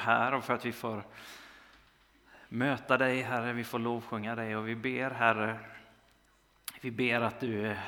här 0.00 0.34
och 0.34 0.44
för 0.44 0.54
att 0.54 0.64
vi 0.64 0.72
får 0.72 1.02
möta 2.48 2.98
dig, 2.98 3.22
Herre. 3.22 3.52
Vi 3.52 3.64
får 3.64 3.78
lovsjunga 3.78 4.34
dig 4.34 4.56
och 4.56 4.68
vi 4.68 4.76
ber, 4.76 5.10
Herre, 5.10 5.58
vi 6.80 6.90
ber 6.90 7.20
att 7.20 7.40
du 7.40 7.66
eh, 7.66 7.78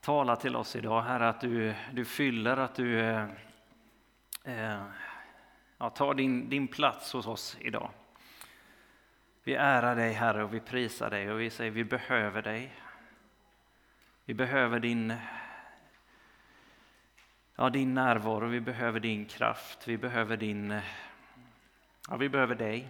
talar 0.00 0.36
till 0.36 0.56
oss 0.56 0.76
idag, 0.76 1.02
Herre, 1.02 1.28
att 1.28 1.40
du, 1.40 1.74
du 1.92 2.04
fyller, 2.04 2.56
att 2.56 2.74
du 2.74 3.00
eh, 3.00 3.26
eh, 4.44 4.82
ja, 5.78 5.90
tar 5.90 6.14
din, 6.14 6.48
din 6.48 6.68
plats 6.68 7.12
hos 7.12 7.26
oss 7.26 7.56
idag. 7.60 7.90
Vi 9.42 9.54
ärar 9.54 9.96
dig, 9.96 10.12
Herre, 10.12 10.44
och 10.44 10.54
vi 10.54 10.60
prisar 10.60 11.10
dig 11.10 11.32
och 11.32 11.40
vi 11.40 11.50
säger 11.50 11.70
vi 11.70 11.84
behöver 11.84 12.42
dig. 12.42 12.72
Vi 14.24 14.34
behöver 14.34 14.80
din, 14.80 15.14
ja, 17.56 17.70
din 17.70 17.94
närvaro, 17.94 18.46
vi 18.46 18.60
behöver 18.60 19.00
din 19.00 19.26
kraft, 19.26 19.88
vi 19.88 19.96
behöver 19.96 20.36
din... 20.36 20.70
Eh, 20.70 20.82
ja, 22.08 22.16
vi 22.16 22.28
behöver 22.28 22.54
dig. 22.54 22.88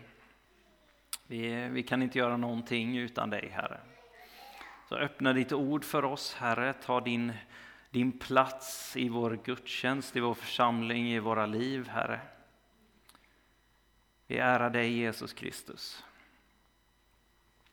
Vi, 1.27 1.63
eh, 1.63 1.71
vi 1.71 1.83
kan 1.83 2.03
inte 2.03 2.19
göra 2.19 2.37
någonting 2.37 2.99
utan 2.99 3.31
dig, 3.31 3.49
Herre. 3.49 3.81
Så 4.89 4.97
öppna 4.97 5.33
ditt 5.33 5.53
ord 5.53 5.85
för 5.85 6.05
oss, 6.05 6.35
Herre. 6.35 6.73
Ta 6.73 7.01
din, 7.01 7.33
din 7.91 8.19
plats 8.19 8.97
i 8.97 9.09
vår 9.09 9.39
gudstjänst, 9.45 10.17
i 10.17 10.21
vår 10.21 10.35
församling, 10.35 11.13
i 11.13 11.19
våra 11.19 11.47
liv, 11.47 11.89
Herre. 11.89 12.21
Vi 14.27 14.39
ärar 14.39 14.71
dig, 14.71 14.93
Jesus 14.93 15.33
Kristus. 15.33 16.05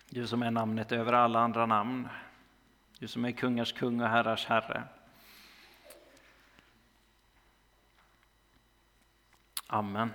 Du 0.10 0.28
som 0.28 0.44
är 0.44 0.52
namnet 0.52 0.92
över 0.92 1.14
alla 1.14 1.40
andra 1.40 1.66
namn. 1.66 2.08
Du 3.00 3.08
som 3.08 3.26
är 3.26 3.32
kungars 3.32 3.74
kung 3.74 4.02
och 4.02 4.10
herrars 4.10 4.46
herre. 4.46 4.84
Amen. 9.74 10.12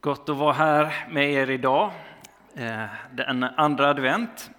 Gott 0.00 0.28
att 0.28 0.36
vara 0.36 0.52
här 0.52 1.08
med 1.10 1.32
er 1.32 1.50
idag, 1.50 1.90
eh, 2.56 2.84
den 3.12 3.42
andra 3.42 3.88
advent. 3.88 4.50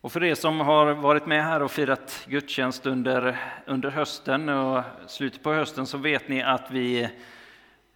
Och 0.00 0.12
för 0.12 0.24
er 0.24 0.34
som 0.34 0.60
har 0.60 0.94
varit 0.94 1.26
med 1.26 1.44
här 1.44 1.62
och 1.62 1.70
firat 1.70 2.26
gudstjänst 2.28 2.86
under, 2.86 3.38
under 3.66 3.90
hösten 3.90 4.48
och 4.48 4.84
slutet 5.06 5.42
på 5.42 5.52
hösten 5.52 5.86
så 5.86 5.98
vet 5.98 6.28
ni 6.28 6.42
att 6.42 6.70
vi 6.70 7.08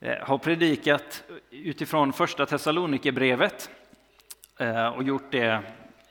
eh, 0.01 0.19
har 0.27 0.39
predikat 0.39 1.25
utifrån 1.51 2.12
första 2.12 2.47
Thessalonikerbrevet 2.47 3.70
eh, 4.59 4.86
och 4.86 5.03
gjort 5.03 5.33
det 5.33 5.62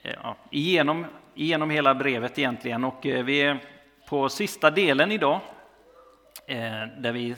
ja, 0.01 0.37
igenom, 0.51 1.05
igenom 1.35 1.69
hela 1.69 1.95
brevet 1.95 2.39
egentligen. 2.39 2.83
Och 2.83 2.99
vi 3.03 3.41
är 3.41 3.72
på 4.09 4.29
sista 4.29 4.71
delen 4.71 5.11
idag 5.11 5.39
eh, 6.47 6.85
där 6.97 7.11
vi 7.11 7.35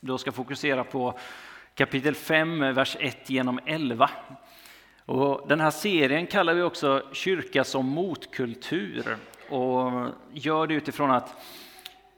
då 0.00 0.18
ska 0.18 0.32
fokusera 0.32 0.84
på 0.84 1.18
kapitel 1.74 2.14
5, 2.14 2.60
vers 2.74 2.96
1 3.00 3.30
genom 3.30 3.60
11. 3.66 4.10
Och 5.06 5.48
den 5.48 5.60
här 5.60 5.70
serien 5.70 6.26
kallar 6.26 6.54
vi 6.54 6.62
också 6.62 7.02
Kyrka 7.12 7.64
som 7.64 7.88
motkultur 7.88 9.16
och 9.48 10.08
gör 10.32 10.66
det 10.66 10.74
utifrån 10.74 11.10
att 11.10 11.34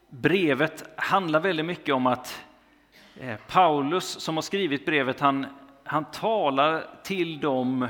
brevet 0.09 0.85
handlar 0.97 1.41
väldigt 1.41 1.67
mycket 1.67 1.95
om 1.95 2.07
att 2.07 2.45
eh, 3.21 3.37
Paulus 3.49 4.05
som 4.05 4.37
har 4.37 4.43
skrivit 4.43 4.87
brevet, 4.87 5.21
han, 5.21 5.47
han 5.85 6.05
talar 6.05 6.87
till 7.03 7.41
dem 7.41 7.89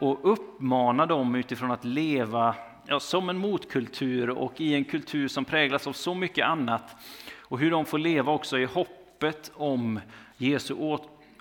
och 0.00 0.32
uppmanar 0.32 1.06
dem 1.06 1.34
utifrån 1.34 1.70
att 1.70 1.84
leva 1.84 2.54
ja, 2.90 3.00
som 3.00 3.28
en 3.28 3.38
motkultur 3.38 4.30
och 4.30 4.60
i 4.60 4.74
en 4.74 4.84
kultur 4.84 5.28
som 5.28 5.44
präglas 5.44 5.86
av 5.86 5.92
så 5.92 6.14
mycket 6.14 6.46
annat 6.46 6.96
och 7.38 7.58
hur 7.58 7.70
de 7.70 7.86
får 7.86 7.98
leva 7.98 8.32
också 8.32 8.58
i 8.58 8.64
hoppet 8.64 9.50
om 9.54 10.00
Jesu 10.36 10.74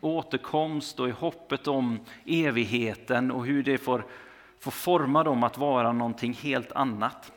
återkomst 0.02 1.00
och 1.00 1.08
i 1.09 1.11
hoppet 1.11 1.67
om 1.67 1.99
evigheten 2.26 3.32
och 3.32 3.45
hur 3.45 3.64
det 3.64 3.77
får, 3.77 4.05
får 4.59 4.71
forma 4.71 5.23
dem 5.23 5.43
att 5.43 5.58
vara 5.58 5.92
någonting 5.92 6.33
helt 6.33 6.71
annat. 6.71 7.32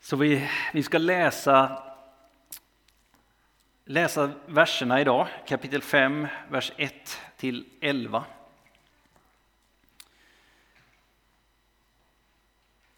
Så 0.00 0.16
vi, 0.16 0.48
vi 0.72 0.82
ska 0.82 0.98
läsa, 0.98 1.82
läsa 3.84 4.30
verserna 4.46 5.00
idag, 5.00 5.26
kapitel 5.46 5.82
5, 5.82 6.26
vers 6.50 6.72
1 6.76 7.20
till 7.36 7.64
11. 7.80 8.24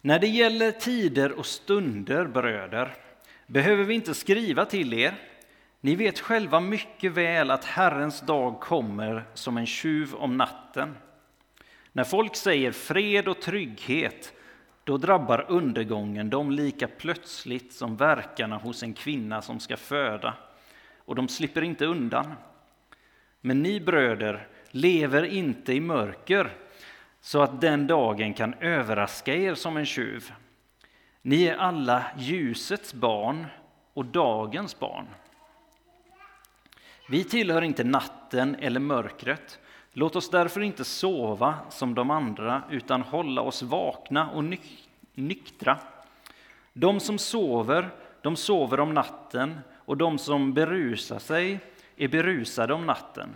När 0.05 0.19
det 0.19 0.27
gäller 0.27 0.71
tider 0.71 1.31
och 1.31 1.45
stunder, 1.45 2.25
bröder, 2.25 2.95
behöver 3.47 3.83
vi 3.83 3.93
inte 3.93 4.13
skriva 4.13 4.65
till 4.65 4.93
er 4.93 5.13
ni 5.81 5.95
vet 5.95 6.19
själva 6.19 6.59
mycket 6.59 7.11
väl 7.11 7.51
att 7.51 7.65
Herrens 7.65 8.21
dag 8.21 8.59
kommer 8.59 9.23
som 9.33 9.57
en 9.57 9.65
tjuv 9.65 10.15
om 10.15 10.37
natten. 10.37 10.95
När 11.91 12.03
folk 12.03 12.35
säger 12.35 12.71
fred 12.71 13.27
och 13.27 13.41
trygghet, 13.41 14.33
då 14.83 14.97
drabbar 14.97 15.45
undergången 15.49 16.29
dem 16.29 16.51
lika 16.51 16.87
plötsligt 16.87 17.73
som 17.73 17.97
verkarna 17.97 18.57
hos 18.57 18.83
en 18.83 18.93
kvinna 18.93 19.41
som 19.41 19.59
ska 19.59 19.77
föda, 19.77 20.33
och 20.97 21.15
de 21.15 21.27
slipper 21.27 21.61
inte 21.61 21.85
undan. 21.85 22.33
Men 23.41 23.63
ni 23.63 23.79
bröder 23.79 24.47
lever 24.71 25.23
inte 25.23 25.73
i 25.73 25.79
mörker, 25.79 26.51
så 27.25 27.41
att 27.41 27.61
den 27.61 27.87
dagen 27.87 28.33
kan 28.33 28.53
överraska 28.53 29.35
er 29.35 29.55
som 29.55 29.77
en 29.77 29.85
tjuv. 29.85 30.31
Ni 31.21 31.43
är 31.43 31.57
alla 31.57 32.05
ljusets 32.17 32.93
barn 32.93 33.45
och 33.93 34.05
dagens 34.05 34.79
barn. 34.79 35.07
Vi 37.09 37.23
tillhör 37.23 37.61
inte 37.61 37.83
natten 37.83 38.55
eller 38.55 38.79
mörkret. 38.79 39.59
Låt 39.93 40.15
oss 40.15 40.29
därför 40.29 40.61
inte 40.61 40.83
sova 40.83 41.55
som 41.69 41.95
de 41.95 42.11
andra, 42.11 42.63
utan 42.69 43.01
hålla 43.01 43.41
oss 43.41 43.61
vakna 43.61 44.29
och 44.29 44.43
nyktra. 45.13 45.77
De 46.73 46.99
som 46.99 47.17
sover, 47.17 47.89
de 48.21 48.35
sover 48.35 48.79
om 48.79 48.93
natten, 48.93 49.59
och 49.75 49.97
de 49.97 50.17
som 50.17 50.53
berusar 50.53 51.19
sig 51.19 51.59
är 51.95 52.07
berusade 52.07 52.73
om 52.73 52.85
natten. 52.85 53.29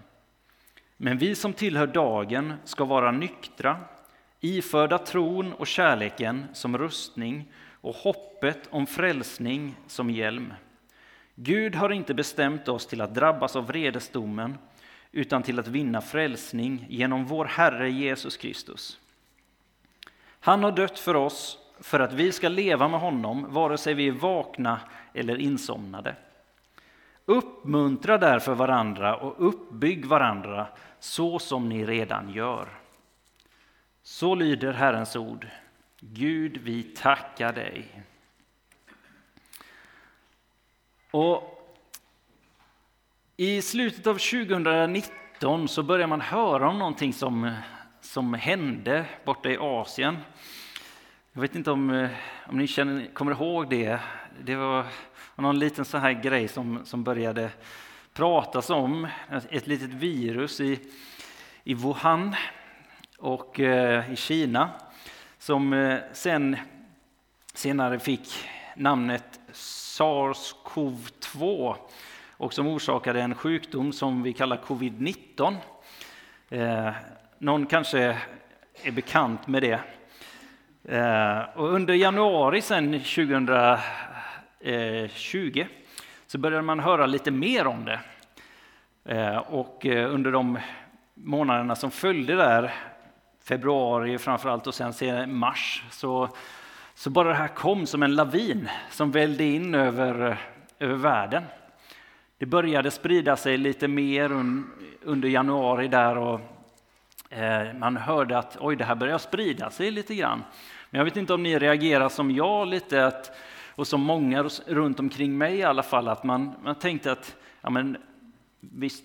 Men 0.98 1.18
vi 1.18 1.36
som 1.36 1.54
tillhör 1.54 1.88
dagen 1.88 2.54
ska 2.64 2.86
vara 2.86 3.12
nyktra, 3.12 3.78
iförda 4.40 4.98
tron 4.98 5.54
och 5.54 5.68
kärleken 5.68 6.46
som 6.54 6.78
rustning 6.78 7.52
och 7.82 7.96
hoppet 7.96 8.68
om 8.70 8.88
frälsning 8.88 9.76
som 9.88 10.10
hjälm. 10.10 10.54
Gud 11.36 11.76
har 11.76 11.90
inte 11.90 12.14
bestämt 12.14 12.68
oss 12.68 12.88
till 12.88 13.02
att 13.02 13.16
drabbas 13.16 13.56
av 13.56 13.68
vredesdomen 13.68 14.58
utan 15.12 15.44
till 15.44 15.60
att 15.60 15.68
vinna 15.68 16.02
frälsning 16.02 16.86
genom 16.90 17.26
vår 17.26 17.46
Herre 17.46 17.92
Jesus 17.92 18.38
Kristus. 18.38 19.00
Han 20.40 20.64
har 20.64 20.72
dött 20.72 21.00
för 21.00 21.16
oss 21.16 21.60
för 21.80 22.00
att 22.00 22.14
vi 22.14 22.32
ska 22.32 22.50
leva 22.50 22.88
med 22.88 23.00
honom, 23.00 23.54
vare 23.54 23.78
sig 23.78 23.94
vi 23.94 24.08
är 24.08 24.12
vakna 24.12 24.80
eller 25.14 25.38
insomnade. 25.38 26.16
Uppmuntra 27.30 28.18
därför 28.18 28.56
varandra 28.56 29.16
och 29.16 29.48
uppbygg 29.48 30.06
varandra 30.06 30.68
så 31.00 31.40
som 31.40 31.70
ni 31.70 31.86
redan 31.86 32.30
gör. 32.30 32.68
Så 34.02 34.36
lyder 34.36 34.74
Herrens 34.74 35.16
ord. 35.16 35.48
Gud, 36.00 36.58
vi 36.58 36.84
tackar 36.84 37.54
dig. 37.54 38.04
Och 41.12 41.74
I 43.38 43.62
slutet 43.62 44.08
av 44.08 44.14
2019 44.14 45.68
så 45.68 45.84
börjar 45.84 46.08
man 46.08 46.22
höra 46.22 46.70
om 46.70 46.80
någonting 46.80 47.14
som, 47.14 47.52
som 48.02 48.34
hände 48.34 49.06
borta 49.26 49.50
i 49.50 49.58
Asien. 49.58 50.18
Jag 51.32 51.42
vet 51.42 51.56
inte 51.56 51.72
om, 51.72 51.90
eh, 51.90 52.10
om 52.46 52.58
ni 52.58 52.68
känner, 52.68 53.14
kommer 53.14 53.32
ihåg 53.32 53.70
det. 53.70 54.00
Det 54.44 54.56
var 54.56 54.86
någon 55.36 55.60
liten 55.60 55.86
så 55.86 55.98
här 55.98 56.12
grej 56.12 56.48
som, 56.48 56.86
som 56.86 57.04
började 57.04 57.50
pratas 58.14 58.70
om. 58.70 59.08
Ett 59.50 59.68
litet 59.68 59.90
virus 59.90 60.62
i, 60.62 60.80
i 61.64 61.74
Wuhan 61.74 62.36
och 63.18 63.60
eh, 63.60 64.12
i 64.12 64.16
Kina 64.16 64.70
som 65.38 65.74
eh, 65.74 66.00
sen 66.14 66.58
senare 67.54 68.00
fick 68.00 68.50
namnet 68.76 69.40
SARS-CoV-2 69.54 71.76
och 72.32 72.54
som 72.54 72.68
orsakade 72.68 73.22
en 73.22 73.36
sjukdom 73.36 73.92
som 73.92 74.24
vi 74.24 74.34
kallar 74.34 74.58
covid-19. 74.58 75.56
Eh, 76.50 76.92
någon 77.38 77.66
kanske 77.66 78.18
är 78.84 78.92
bekant 78.92 79.48
med 79.48 79.64
det. 79.64 79.80
Eh, 80.88 81.40
och 81.56 81.74
under 81.74 81.94
januari 81.94 82.62
sen 82.62 83.04
20, 85.14 85.68
så 86.28 86.38
började 86.38 86.64
man 86.64 86.80
höra 86.80 87.06
lite 87.06 87.32
mer 87.32 87.68
om 87.68 87.86
det. 87.86 88.00
Eh, 89.06 89.38
och 89.38 89.86
eh, 89.86 90.14
under 90.14 90.32
de 90.32 90.60
månaderna 91.14 91.76
som 91.76 91.92
följde 91.92 92.36
där, 92.36 92.74
februari 93.44 94.18
framförallt 94.18 94.68
och 94.68 94.76
sen 94.76 95.38
mars, 95.38 95.84
så 95.92 96.30
så 96.98 97.10
bara 97.10 97.30
det 97.30 97.36
här 97.36 97.48
kom 97.48 97.86
som 97.86 98.04
en 98.04 98.16
lavin 98.16 98.70
som 98.90 99.12
välde 99.12 99.44
in 99.44 99.76
över, 99.76 100.28
eh, 100.28 100.38
över 100.80 100.96
världen. 100.96 101.44
Det 102.38 102.46
började 102.46 102.92
sprida 102.92 103.36
sig 103.36 103.58
lite 103.58 103.88
mer 103.88 104.32
under 105.02 105.30
januari 105.30 105.88
där 105.88 106.18
och 106.18 106.40
eh, 107.30 107.74
man 107.74 107.98
hörde 107.98 108.38
att 108.38 108.58
oj, 108.60 108.76
det 108.76 108.86
här 108.86 108.96
börjar 108.96 109.18
sprida 109.18 109.70
sig 109.70 109.92
lite 109.92 110.16
grann. 110.16 110.44
Men 110.90 111.00
jag 111.00 111.06
vet 111.06 111.18
inte 111.18 111.34
om 111.34 111.44
ni 111.44 111.60
reagerar 111.60 112.10
som 112.10 112.32
jag 112.32 112.68
lite, 112.68 113.06
att, 113.06 113.38
och 113.78 113.88
som 113.88 114.02
många 114.02 114.44
runt 114.66 115.00
omkring 115.00 115.38
mig 115.38 115.56
i 115.56 115.64
alla 115.64 115.84
fall, 115.84 116.08
att 116.08 116.24
man, 116.24 116.54
man 116.64 116.76
tänkte 116.76 117.12
att 117.12 117.36
ja, 117.62 117.70
men, 117.70 117.98
visst, 118.60 119.04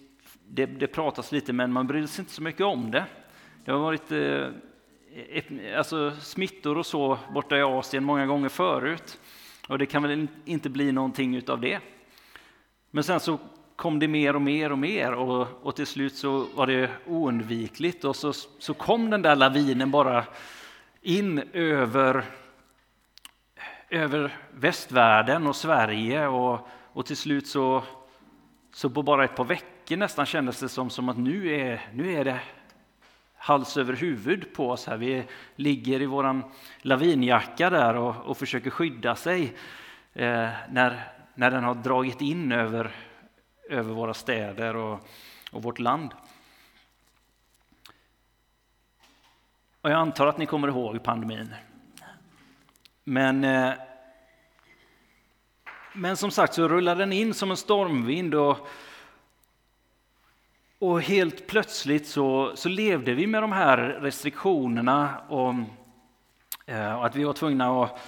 det, 0.48 0.66
det 0.66 0.86
pratas 0.86 1.32
lite, 1.32 1.52
men 1.52 1.72
man 1.72 1.86
bryr 1.86 2.06
sig 2.06 2.22
inte 2.22 2.34
så 2.34 2.42
mycket 2.42 2.66
om 2.66 2.90
det. 2.90 3.04
Det 3.64 3.70
har 3.72 3.78
varit 3.78 4.12
eh, 4.12 5.78
alltså, 5.78 6.12
smittor 6.20 6.78
och 6.78 6.86
så 6.86 7.18
borta 7.34 7.58
i 7.58 7.62
Asien 7.62 8.04
många 8.04 8.26
gånger 8.26 8.48
förut, 8.48 9.18
och 9.68 9.78
det 9.78 9.86
kan 9.86 10.02
väl 10.02 10.26
inte 10.44 10.70
bli 10.70 10.92
någonting 10.92 11.36
utav 11.36 11.60
det. 11.60 11.80
Men 12.90 13.04
sen 13.04 13.20
så 13.20 13.38
kom 13.76 13.98
det 13.98 14.08
mer 14.08 14.36
och 14.36 14.42
mer 14.42 14.72
och 14.72 14.78
mer 14.78 15.12
och, 15.12 15.48
och 15.62 15.76
till 15.76 15.86
slut 15.86 16.14
så 16.14 16.46
var 16.54 16.66
det 16.66 16.90
oundvikligt 17.06 18.04
och 18.04 18.16
så, 18.16 18.32
så 18.58 18.74
kom 18.74 19.10
den 19.10 19.22
där 19.22 19.36
lavinen 19.36 19.90
bara 19.90 20.24
in 21.02 21.42
över, 21.52 22.24
över 23.92 24.36
västvärlden 24.52 25.46
och 25.46 25.56
Sverige 25.56 26.26
och, 26.26 26.68
och 26.92 27.06
till 27.06 27.16
slut 27.16 27.46
så, 27.46 27.82
så 28.72 28.90
på 28.90 29.02
bara 29.02 29.24
ett 29.24 29.36
par 29.36 29.44
veckor 29.44 29.96
nästan 29.96 30.26
kändes 30.26 30.60
det 30.60 30.68
som, 30.68 30.90
som 30.90 31.08
att 31.08 31.18
nu 31.18 31.54
är, 31.54 31.80
nu 31.92 32.12
är 32.12 32.24
det 32.24 32.40
hals 33.34 33.76
över 33.76 33.96
huvud 33.96 34.54
på 34.54 34.70
oss 34.70 34.86
här. 34.86 34.96
Vi 34.96 35.24
ligger 35.56 36.02
i 36.02 36.06
våran 36.06 36.44
lavinjacka 36.82 37.70
där 37.70 37.94
och, 37.94 38.16
och 38.16 38.36
försöker 38.36 38.70
skydda 38.70 39.14
sig 39.14 39.56
eh, 40.12 40.48
när, 40.70 41.12
när 41.34 41.50
den 41.50 41.64
har 41.64 41.74
dragit 41.74 42.20
in 42.20 42.52
över, 42.52 42.90
över 43.70 43.94
våra 43.94 44.14
städer 44.14 44.76
och, 44.76 45.08
och 45.52 45.62
vårt 45.62 45.78
land. 45.78 46.14
Och 49.80 49.90
jag 49.90 49.98
antar 49.98 50.26
att 50.26 50.38
ni 50.38 50.46
kommer 50.46 50.68
ihåg 50.68 51.02
pandemin. 51.02 51.54
Men, 53.04 53.44
eh, 53.44 53.72
men 55.92 56.16
som 56.16 56.30
sagt 56.30 56.54
så 56.54 56.68
rullade 56.68 57.02
den 57.02 57.12
in 57.12 57.34
som 57.34 57.50
en 57.50 57.56
stormvind 57.56 58.34
och, 58.34 58.68
och 60.78 61.02
helt 61.02 61.46
plötsligt 61.46 62.06
så, 62.06 62.52
så 62.54 62.68
levde 62.68 63.14
vi 63.14 63.26
med 63.26 63.42
de 63.42 63.52
här 63.52 63.76
restriktionerna 63.78 65.18
och, 65.28 65.54
eh, 66.66 66.94
och 66.94 67.06
att 67.06 67.16
vi 67.16 67.24
var 67.24 67.32
tvungna 67.32 67.82
att 67.82 68.00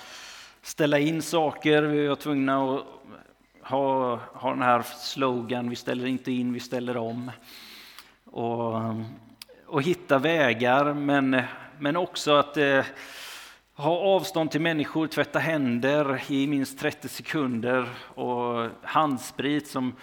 ställa 0.62 0.98
in 0.98 1.22
saker, 1.22 1.82
vi 1.82 2.06
var 2.06 2.16
tvungna 2.16 2.74
att 2.74 2.84
ha, 3.62 4.16
ha 4.16 4.50
den 4.50 4.62
här 4.62 4.82
slogan, 4.82 5.70
vi 5.70 5.76
ställer 5.76 6.06
inte 6.06 6.32
in, 6.32 6.52
vi 6.52 6.60
ställer 6.60 6.96
om. 6.96 7.30
Och, 8.24 8.74
och 9.66 9.82
hitta 9.82 10.18
vägar, 10.18 10.94
men, 10.94 11.42
men 11.78 11.96
också 11.96 12.34
att 12.34 12.56
eh, 12.56 12.84
ha 13.76 13.96
avstånd 13.98 14.50
till 14.50 14.60
människor, 14.60 15.06
tvätta 15.06 15.38
händer 15.38 16.22
i 16.32 16.46
minst 16.46 16.78
30 16.78 17.08
sekunder 17.08 17.88
och 18.14 18.70
handsprit 18.82 19.66
som 19.66 19.96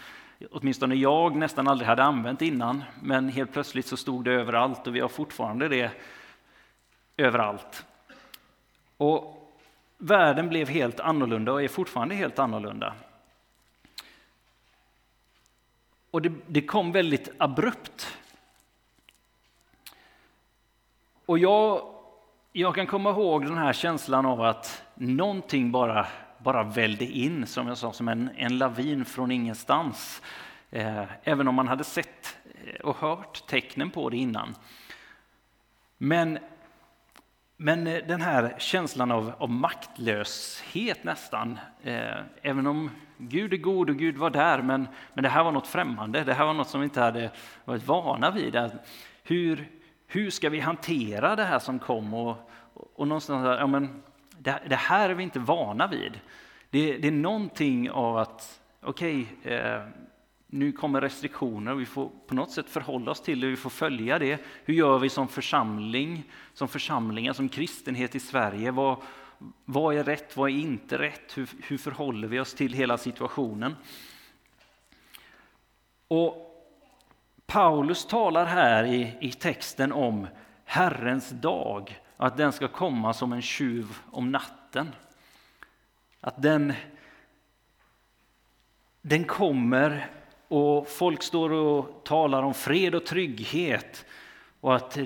åtminstone 0.52 0.96
jag 0.96 1.36
nästan 1.36 1.68
aldrig 1.68 1.88
hade 1.88 2.04
använt 2.04 2.42
innan. 2.42 2.84
Men 3.02 3.30
helt 3.30 3.54
plötsligt 3.54 3.86
så 3.86 3.98
stod 3.98 4.26
det 4.26 4.32
överallt 4.32 4.88
och 4.88 4.96
vi 4.96 5.00
har 5.00 5.10
fortfarande 5.10 5.68
det 5.68 5.92
överallt. 7.18 7.86
Och 8.98 9.52
världen 9.98 10.50
blev 10.50 10.70
helt 10.70 11.00
annorlunda 11.00 11.52
och 11.52 11.64
är 11.64 11.68
fortfarande 11.68 12.16
helt 12.16 12.40
annorlunda. 12.40 12.94
Och 16.12 16.22
det, 16.22 16.32
det 16.48 16.62
kom 16.62 16.92
väldigt 16.92 17.30
abrupt. 17.38 18.18
Och 21.26 21.40
jag, 21.40 21.96
jag 22.54 22.76
kan 22.76 22.88
komma 22.88 23.10
ihåg 23.10 23.46
den 23.46 23.58
här 23.58 23.74
känslan 23.74 24.26
av 24.26 24.42
att 24.42 24.84
någonting 24.96 25.72
bara, 25.72 26.08
bara 26.38 26.64
välde 26.64 27.06
in, 27.06 27.48
som 27.48 27.68
jag 27.68 27.78
sa, 27.78 27.94
som 27.94 28.08
en, 28.08 28.30
en 28.36 28.58
lavin 28.58 29.06
från 29.06 29.32
ingenstans. 29.32 30.22
Eh, 30.72 31.04
även 31.24 31.48
om 31.48 31.56
man 31.56 31.68
hade 31.68 31.84
sett 31.84 32.38
eh, 32.66 32.82
och 32.82 32.98
hört 32.98 33.48
tecknen 33.48 33.90
på 33.90 34.10
det 34.10 34.18
innan. 34.18 34.56
Men 35.98 36.40
men 37.58 37.88
eh, 37.88 38.08
den 38.08 38.22
här 38.22 38.56
känslan 38.58 39.12
av, 39.12 39.34
av 39.38 39.50
maktlöshet 39.50 41.04
nästan, 41.04 41.60
eh, 41.84 42.18
även 42.42 42.68
om 42.68 42.90
Gud 43.18 43.54
är 43.54 43.58
god 43.58 43.90
och 43.90 43.98
Gud 43.98 44.18
var 44.18 44.30
där, 44.30 44.62
men, 44.62 44.88
men 45.14 45.24
det 45.24 45.30
här 45.30 45.44
var 45.44 45.52
något 45.52 45.68
främmande, 45.68 46.24
det 46.24 46.34
här 46.34 46.46
var 46.46 46.54
något 46.54 46.70
som 46.70 46.82
vi 46.82 46.84
inte 46.84 47.02
hade 47.02 47.32
varit 47.66 47.88
vana 47.88 48.32
vid. 48.32 48.70
Hur, 49.24 49.70
hur 50.14 50.30
ska 50.30 50.50
vi 50.50 50.60
hantera 50.60 51.36
det 51.36 51.44
här 51.44 51.60
som 51.60 51.80
kom? 51.80 52.14
Och, 52.14 52.52
och 52.74 53.08
någonstans, 53.08 53.58
ja, 53.60 53.68
men 53.68 54.04
det, 54.38 54.62
det 54.70 54.76
här 54.76 55.10
är 55.10 55.14
vi 55.14 55.24
inte 55.24 55.40
vana 55.40 55.88
vid. 55.88 56.20
Det, 56.70 56.98
det 56.98 57.08
är 57.08 57.12
någonting 57.12 57.92
av 57.92 58.18
att, 58.18 58.62
okej, 58.82 59.28
okay, 59.40 59.54
eh, 59.54 59.82
nu 60.48 60.72
kommer 60.72 61.02
restriktioner 61.02 61.72
och 61.72 61.82
vi 61.82 61.86
får 61.86 62.12
på 62.28 62.36
något 62.36 62.52
sätt 62.52 62.70
förhålla 62.70 63.12
oss 63.12 63.22
till 63.22 63.40
det, 63.40 63.48
vi 63.48 63.56
får 63.56 63.70
följa 63.70 64.20
det. 64.20 64.42
Hur 64.66 64.74
gör 64.74 65.00
vi 65.00 65.10
som 65.10 65.28
församling, 65.28 66.24
som 66.54 66.68
församlingar, 66.68 67.34
som 67.34 67.50
kristenhet 67.50 68.16
i 68.16 68.20
Sverige? 68.20 68.72
Vad, 68.72 68.98
vad 69.66 69.96
är 69.96 70.04
rätt, 70.04 70.38
vad 70.38 70.50
är 70.50 70.54
inte 70.54 70.98
rätt? 70.98 71.38
Hur, 71.38 71.50
hur 71.64 71.78
förhåller 71.78 72.28
vi 72.28 72.40
oss 72.40 72.54
till 72.54 72.74
hela 72.74 72.98
situationen? 72.98 73.76
Och 76.08 76.51
Paulus 77.52 78.06
talar 78.06 78.46
här 78.46 78.84
i, 78.84 79.18
i 79.20 79.32
texten 79.32 79.92
om 79.92 80.28
Herrens 80.66 81.30
dag, 81.30 82.00
att 82.18 82.38
den 82.38 82.52
ska 82.52 82.68
komma 82.68 83.14
som 83.14 83.34
en 83.34 83.42
tjuv 83.42 83.98
om 84.12 84.32
natten. 84.32 84.92
Att 86.22 86.42
den, 86.42 86.74
den 89.02 89.24
kommer 89.24 90.08
och 90.48 90.88
folk 90.88 91.24
står 91.24 91.52
och 91.52 92.02
talar 92.04 92.44
om 92.44 92.54
fred 92.54 92.96
och 92.96 93.06
trygghet 93.06 94.06
och 94.62 94.76
att 94.76 94.98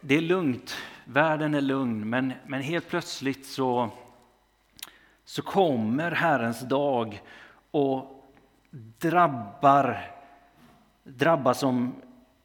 det 0.00 0.14
är 0.14 0.20
lugnt, 0.20 0.76
världen 1.04 1.54
är 1.54 1.60
lugn, 1.60 2.10
men, 2.10 2.32
men 2.46 2.62
helt 2.62 2.88
plötsligt 2.88 3.46
så, 3.46 3.90
så 5.24 5.42
kommer 5.42 6.10
Herrens 6.10 6.60
dag 6.60 7.22
och 7.70 8.26
drabbar, 8.98 10.15
drabbas 11.06 11.58
som, 11.58 11.94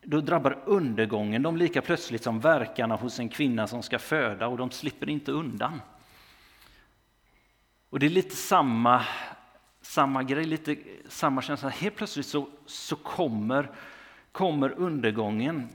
då 0.01 0.21
drabbar 0.21 0.63
undergången 0.65 1.43
dem 1.43 1.57
lika 1.57 1.81
plötsligt 1.81 2.23
som 2.23 2.39
verkarna 2.39 2.95
hos 2.95 3.19
en 3.19 3.29
kvinna 3.29 3.67
som 3.67 3.83
ska 3.83 3.99
föda 3.99 4.47
och 4.47 4.57
de 4.57 4.71
slipper 4.71 5.09
inte 5.09 5.31
undan. 5.31 5.81
Och 7.89 7.99
det 7.99 8.05
är 8.05 8.09
lite 8.09 8.35
samma 8.35 9.05
samma 9.81 10.23
grej, 10.23 10.45
lite 10.45 10.75
samma 11.07 11.41
känsla. 11.41 11.69
Helt 11.69 11.95
plötsligt 11.95 12.25
så, 12.25 12.47
så 12.65 12.95
kommer, 12.95 13.71
kommer 14.31 14.69
undergången. 14.71 15.69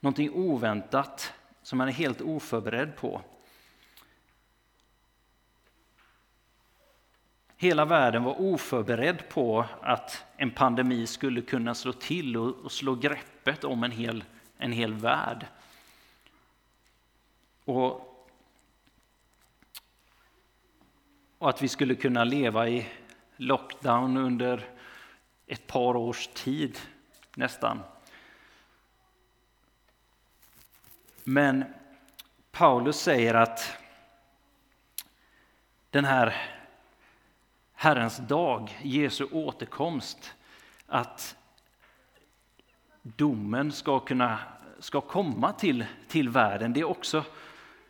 Någonting 0.00 0.30
oväntat 0.34 1.32
som 1.62 1.78
man 1.78 1.88
är 1.88 1.92
helt 1.92 2.20
oförberedd 2.20 2.96
på. 2.96 3.22
Hela 7.64 7.84
världen 7.84 8.24
var 8.24 8.40
oförberedd 8.40 9.28
på 9.28 9.66
att 9.82 10.24
en 10.36 10.50
pandemi 10.50 11.06
skulle 11.06 11.40
kunna 11.40 11.74
slå 11.74 11.92
till 11.92 12.36
och, 12.36 12.72
slå 12.72 12.94
greppet 12.94 13.64
om 13.64 13.84
en 13.84 13.90
hel, 13.90 14.24
en 14.58 14.72
hel 14.72 14.94
värld. 14.94 15.46
Och 17.64 18.26
och 21.38 21.50
att 21.50 21.62
vi 21.62 21.68
skulle 21.68 21.94
kunna 21.94 22.24
leva 22.24 22.68
i 22.68 22.86
lockdown 23.36 24.16
under 24.16 24.68
ett 25.46 25.66
par 25.66 25.96
års 25.96 26.26
tid 26.26 26.78
nästan. 27.34 27.80
Men 31.24 31.64
Paulus 32.50 32.96
säger 32.96 33.34
att 33.34 33.76
den 35.90 36.04
här 36.04 36.54
Herrens 37.84 38.16
dag, 38.16 38.78
Jesu 38.82 39.24
återkomst, 39.24 40.34
att 40.86 41.36
domen 43.02 43.72
ska 43.72 44.00
kunna 44.00 44.38
ska 44.78 45.00
komma 45.00 45.52
till, 45.52 45.84
till 46.08 46.28
världen. 46.28 46.72
Det 46.72 46.80
är 46.80 46.84
också 46.84 47.24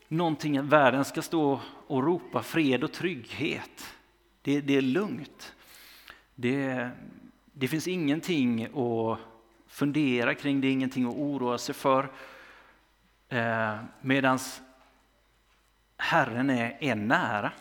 någonting 0.08 0.68
världen 0.68 1.04
ska 1.04 1.22
stå 1.22 1.60
och 1.86 2.04
ropa 2.04 2.42
fred 2.42 2.84
och 2.84 2.92
trygghet. 2.92 3.94
Det, 4.42 4.60
det 4.60 4.76
är 4.76 4.80
lugnt. 4.80 5.54
Det, 6.34 6.88
det 7.52 7.68
finns 7.68 7.88
ingenting 7.88 8.64
att 8.64 9.18
fundera 9.66 10.34
kring, 10.34 10.60
det 10.60 10.66
är 10.66 10.72
ingenting 10.72 11.06
att 11.08 11.16
oroa 11.16 11.58
sig 11.58 11.74
för. 11.74 12.10
Eh, 13.28 13.76
Medan 14.00 14.38
Herren 15.96 16.50
är, 16.50 16.76
är 16.80 16.94
nära. 16.94 17.52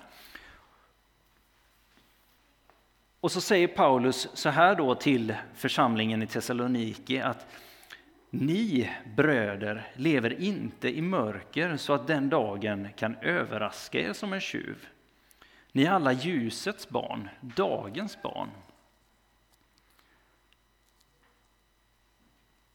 Och 3.23 3.31
så 3.31 3.41
säger 3.41 3.67
Paulus 3.67 4.27
så 4.33 4.49
här 4.49 4.75
då 4.75 4.95
till 4.95 5.35
församlingen 5.53 6.23
i 6.23 6.27
Thessaloniki 6.27 7.19
att 7.19 7.47
ni 8.29 8.89
bröder 9.15 9.91
lever 9.95 10.41
inte 10.41 10.97
i 10.97 11.01
mörker 11.01 11.77
så 11.77 11.93
att 11.93 12.07
den 12.07 12.29
dagen 12.29 12.87
kan 12.95 13.15
överraska 13.15 13.99
er 13.99 14.13
som 14.13 14.33
en 14.33 14.39
tjuv. 14.39 14.87
Ni 15.71 15.83
är 15.83 15.91
alla 15.91 16.11
ljusets 16.11 16.89
barn, 16.89 17.29
dagens 17.41 18.21
barn. 18.21 18.49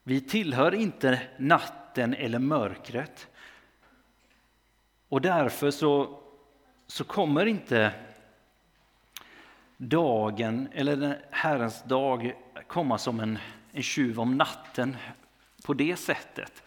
Vi 0.03 0.21
tillhör 0.21 0.75
inte 0.75 1.21
natten 1.37 2.13
eller 2.13 2.39
mörkret. 2.39 3.27
Och 5.09 5.21
därför 5.21 5.71
så, 5.71 6.19
så 6.87 7.03
kommer 7.03 7.45
inte 7.45 7.93
dagen, 9.81 10.69
eller 10.73 11.21
Herrens 11.31 11.83
dag, 11.83 12.33
komma 12.67 12.97
som 12.97 13.19
en, 13.19 13.39
en 13.71 13.83
tjuv 13.83 14.19
om 14.19 14.37
natten 14.37 14.97
på 15.65 15.73
det 15.73 15.95
sättet. 15.95 16.63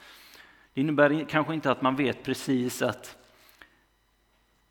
Det 0.75 0.81
innebär 0.81 1.25
kanske 1.29 1.55
inte 1.55 1.71
att 1.71 1.83
man 1.83 1.97
vet 1.97 2.23
precis 2.23 2.83
att 2.83 3.17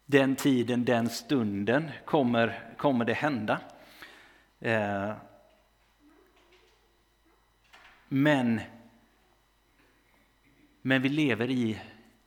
den 0.06 0.36
tiden, 0.36 0.86
den 0.86 1.10
stunden 1.10 1.92
kommer, 2.06 2.74
kommer 2.78 3.06
det 3.06 3.14
hända. 3.14 3.60
Eh, 4.60 5.14
men, 8.08 8.62
men 10.82 11.02
vi 11.02 11.10
lever 11.10 11.50
i, 11.50 11.82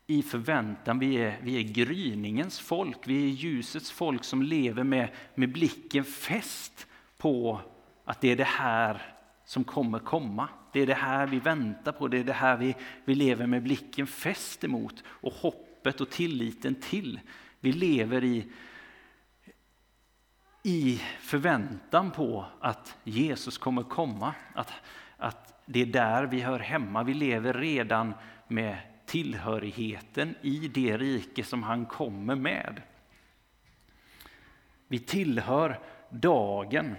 i 0.06 0.22
förväntan, 0.22 0.98
vi 0.98 1.16
är, 1.16 1.38
vi 1.42 1.58
är 1.58 1.62
gryningens 1.62 2.60
folk, 2.60 2.98
vi 3.04 3.24
är 3.24 3.28
ljusets 3.28 3.90
folk 3.90 4.24
som 4.24 4.42
lever 4.42 4.84
med, 4.84 5.08
med 5.34 5.52
blicken 5.52 6.04
fäst 6.04 6.86
på 7.16 7.60
att 8.04 8.20
det 8.20 8.30
är 8.30 8.36
det 8.36 8.44
här 8.44 9.14
som 9.44 9.64
kommer 9.64 9.98
komma. 9.98 10.48
Det 10.72 10.80
är 10.80 10.86
det 10.86 10.94
här 10.94 11.26
vi 11.26 11.38
väntar 11.38 11.92
på, 11.92 12.08
det 12.08 12.18
är 12.18 12.24
det 12.24 12.32
här 12.32 12.56
vi, 12.56 12.74
vi 13.04 13.14
lever 13.14 13.46
med 13.46 13.62
blicken 13.62 14.06
fäst 14.06 14.64
emot 14.64 15.04
och 15.06 15.32
hoppet 15.32 16.00
och 16.00 16.10
tilliten 16.10 16.74
till. 16.74 17.20
Vi 17.60 17.72
lever 17.72 18.24
i, 18.24 18.52
i 20.62 21.00
förväntan 21.20 22.10
på 22.10 22.46
att 22.60 22.96
Jesus 23.04 23.58
kommer 23.58 23.82
komma, 23.82 24.34
att, 24.54 24.72
att 25.16 25.62
det 25.66 25.82
är 25.82 25.86
där 25.86 26.26
vi 26.26 26.40
hör 26.40 26.58
hemma. 26.58 27.02
Vi 27.02 27.14
lever 27.14 27.54
redan 27.54 28.14
med 28.48 28.78
tillhörigheten 29.06 30.34
i 30.42 30.68
det 30.68 30.96
rike 30.96 31.44
som 31.44 31.62
han 31.62 31.86
kommer 31.86 32.34
med. 32.34 32.82
Vi 34.88 34.98
tillhör 34.98 35.80
dagen. 36.10 36.96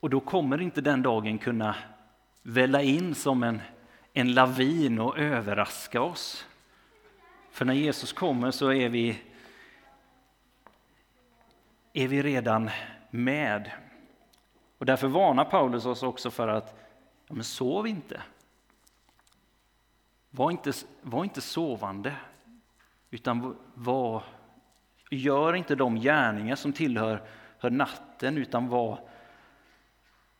Och 0.00 0.10
då 0.10 0.20
kommer 0.20 0.60
inte 0.60 0.80
den 0.80 1.02
dagen 1.02 1.38
kunna 1.38 1.76
välla 2.42 2.82
in 2.82 3.14
som 3.14 3.42
en, 3.42 3.60
en 4.12 4.34
lavin 4.34 5.00
och 5.00 5.18
överraska 5.18 6.02
oss. 6.02 6.46
För 7.50 7.64
när 7.64 7.74
Jesus 7.74 8.12
kommer 8.12 8.50
så 8.50 8.72
är 8.72 8.88
vi, 8.88 9.22
är 11.92 12.08
vi 12.08 12.22
redan 12.22 12.70
med. 13.10 13.70
Och 14.78 14.86
därför 14.86 15.08
varnar 15.08 15.44
Paulus 15.44 15.86
oss 15.86 16.02
också 16.02 16.30
för 16.30 16.48
att 16.48 16.83
ja, 17.26 17.34
men 17.34 17.44
sov 17.44 17.86
inte. 17.86 18.22
Var 20.30 20.50
inte, 20.50 20.72
var 21.02 21.24
inte 21.24 21.40
sovande, 21.40 22.16
utan 23.10 23.56
var, 23.74 24.22
gör 25.10 25.54
inte 25.54 25.74
de 25.74 26.00
gärningar 26.00 26.56
som 26.56 26.72
tillhör 26.72 27.28
natten, 27.70 28.38
utan 28.38 28.68
var 28.68 29.08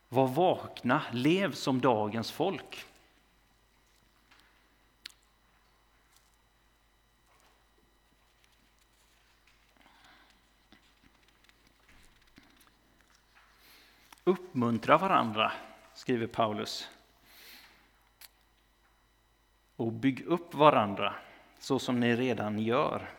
var 0.09 0.27
vakna, 0.27 1.01
lev 1.11 1.51
som 1.51 1.81
dagens 1.81 2.31
folk. 2.31 2.85
Uppmuntra 14.23 14.97
varandra, 14.97 15.51
skriver 15.95 16.27
Paulus. 16.27 16.89
Och 19.75 19.91
bygg 19.91 20.25
upp 20.25 20.53
varandra 20.53 21.15
så 21.59 21.79
som 21.79 21.99
ni 21.99 22.15
redan 22.15 22.59
gör. 22.59 23.09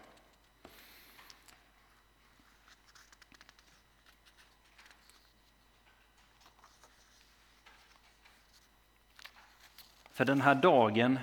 För 10.12 10.24
den 10.24 10.40
här 10.40 10.54
dagen, 10.54 11.18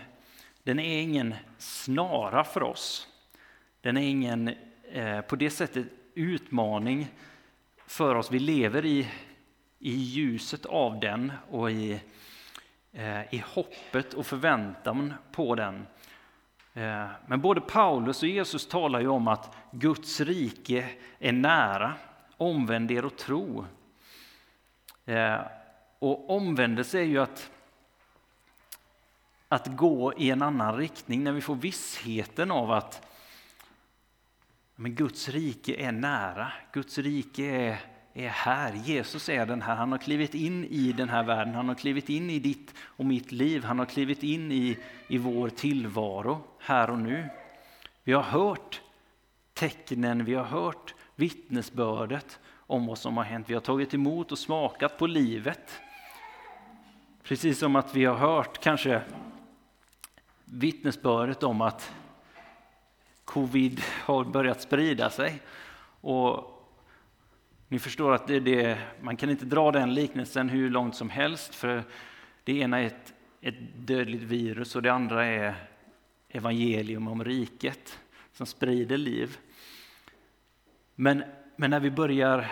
den 0.63 0.79
är 0.79 1.01
ingen 1.01 1.35
snara 1.57 2.43
för 2.43 2.63
oss. 2.63 3.07
Den 3.81 3.97
är 3.97 4.01
ingen 4.01 4.55
eh, 4.91 5.21
på 5.21 5.35
det 5.35 5.49
sättet 5.49 5.87
utmaning 6.13 7.07
för 7.87 8.15
oss. 8.15 8.31
Vi 8.31 8.39
lever 8.39 8.85
i, 8.85 9.07
i 9.83 9.95
ljuset 9.95 10.65
av 10.65 10.99
den 10.99 11.31
och 11.49 11.71
i, 11.71 12.01
eh, 12.91 13.33
i 13.33 13.43
hoppet 13.47 14.13
och 14.13 14.25
förväntan 14.25 15.13
på 15.31 15.55
den. 15.55 15.87
Eh, 16.73 17.07
men 17.27 17.41
både 17.41 17.61
Paulus 17.61 18.23
och 18.23 18.29
Jesus 18.29 18.67
talar 18.67 18.99
ju 18.99 19.07
om 19.07 19.27
att 19.27 19.55
Guds 19.71 20.21
rike 20.21 20.89
är 21.19 21.31
nära. 21.31 21.93
Omvänd 22.37 22.91
er 22.91 23.05
och 23.05 23.17
tro. 23.17 23.65
Eh, 25.05 25.39
och 25.99 26.29
omvändelse 26.29 26.99
är 26.99 27.03
ju 27.03 27.19
att 27.19 27.49
att 29.47 29.67
gå 29.67 30.13
i 30.17 30.29
en 30.29 30.41
annan 30.41 30.77
riktning, 30.77 31.23
när 31.23 31.31
vi 31.31 31.41
får 31.41 31.55
vissheten 31.55 32.51
av 32.51 32.71
att 32.71 33.07
men 34.75 34.95
Guds 34.95 35.29
rike 35.29 35.75
är 35.75 35.91
nära, 35.91 36.51
Guds 36.71 36.97
rike 36.97 37.43
är, 37.43 37.79
är 38.13 38.29
här. 38.29 38.73
Jesus 38.73 39.29
är 39.29 39.45
den 39.45 39.61
här, 39.61 39.75
han 39.75 39.91
har 39.91 39.99
klivit 39.99 40.33
in 40.33 40.65
i 40.65 40.91
den 40.91 41.09
här 41.09 41.23
världen, 41.23 41.55
han 41.55 41.67
har 41.67 41.75
klivit 41.75 42.09
in 42.09 42.29
i 42.29 42.39
ditt 42.39 42.73
och 42.79 43.05
mitt 43.05 43.31
liv, 43.31 43.63
han 43.63 43.79
har 43.79 43.85
klivit 43.85 44.23
in 44.23 44.51
i, 44.51 44.77
i 45.07 45.17
vår 45.17 45.49
tillvaro 45.49 46.41
här 46.59 46.89
och 46.89 46.99
nu. 46.99 47.29
Vi 48.03 48.13
har 48.13 48.23
hört 48.23 48.81
tecknen, 49.53 50.25
vi 50.25 50.33
har 50.33 50.43
hört 50.43 50.93
vittnesbördet 51.15 52.39
om 52.57 52.85
vad 52.85 52.97
som 52.97 53.17
har 53.17 53.23
hänt. 53.23 53.49
Vi 53.49 53.53
har 53.53 53.61
tagit 53.61 53.93
emot 53.93 54.31
och 54.31 54.39
smakat 54.39 54.97
på 54.97 55.07
livet. 55.07 55.81
Precis 57.23 57.59
som 57.59 57.75
att 57.75 57.95
vi 57.95 58.05
har 58.05 58.15
hört 58.15 58.63
kanske 58.63 59.01
vittnesbördet 60.45 61.43
om 61.43 61.61
att 61.61 61.93
covid 63.25 63.81
har 64.05 64.23
börjat 64.23 64.61
sprida 64.61 65.09
sig. 65.09 65.41
Och 66.01 66.52
ni 67.73 67.79
förstår 67.79 68.13
att 68.13 68.27
det, 68.27 68.39
det, 68.39 68.77
man 69.01 69.17
kan 69.17 69.29
inte 69.29 69.45
dra 69.45 69.71
den 69.71 69.93
liknelsen 69.93 70.49
hur 70.49 70.69
långt 70.69 70.95
som 70.95 71.09
helst, 71.09 71.55
för 71.55 71.83
det 72.43 72.59
ena 72.59 72.79
är 72.79 72.85
ett, 72.85 73.13
ett 73.41 73.55
dödligt 73.75 74.23
virus 74.23 74.75
och 74.75 74.81
det 74.81 74.93
andra 74.93 75.25
är 75.25 75.55
evangelium 76.29 77.07
om 77.07 77.23
riket 77.23 77.99
som 78.33 78.45
sprider 78.45 78.97
liv. 78.97 79.37
Men, 80.95 81.23
men 81.55 81.69
när 81.69 81.79
vi 81.79 81.91
börjar, 81.91 82.51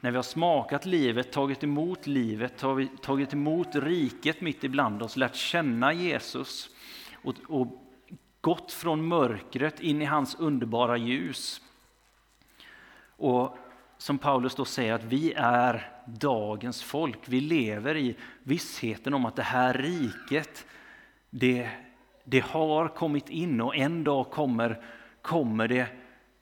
när 0.00 0.10
vi 0.10 0.16
har 0.16 0.22
smakat 0.22 0.86
livet, 0.86 1.32
tagit 1.32 1.64
emot 1.64 2.06
livet, 2.06 2.64
tagit 3.02 3.32
emot 3.32 3.68
riket 3.74 4.40
mitt 4.40 4.64
ibland 4.64 5.02
oss, 5.02 5.16
lärt 5.16 5.34
känna 5.34 5.92
Jesus, 5.92 6.70
och, 7.14 7.34
och 7.48 7.84
gått 8.40 8.72
från 8.72 9.08
mörkret 9.08 9.80
in 9.80 10.02
i 10.02 10.04
hans 10.04 10.34
underbara 10.34 10.96
ljus. 10.96 11.60
Och 13.16 13.58
som 14.00 14.18
Paulus 14.18 14.54
då 14.54 14.64
säger 14.64 14.92
att 14.92 15.04
vi 15.04 15.32
är 15.36 15.90
dagens 16.06 16.82
folk. 16.82 17.18
Vi 17.24 17.40
lever 17.40 17.96
i 17.96 18.16
vissheten 18.42 19.14
om 19.14 19.24
att 19.24 19.36
det 19.36 19.42
här 19.42 19.74
riket, 19.74 20.66
det, 21.30 21.68
det 22.24 22.44
har 22.44 22.88
kommit 22.88 23.28
in 23.28 23.60
och 23.60 23.76
en 23.76 24.04
dag 24.04 24.30
kommer, 24.30 24.84
kommer 25.22 25.68
det 25.68 25.86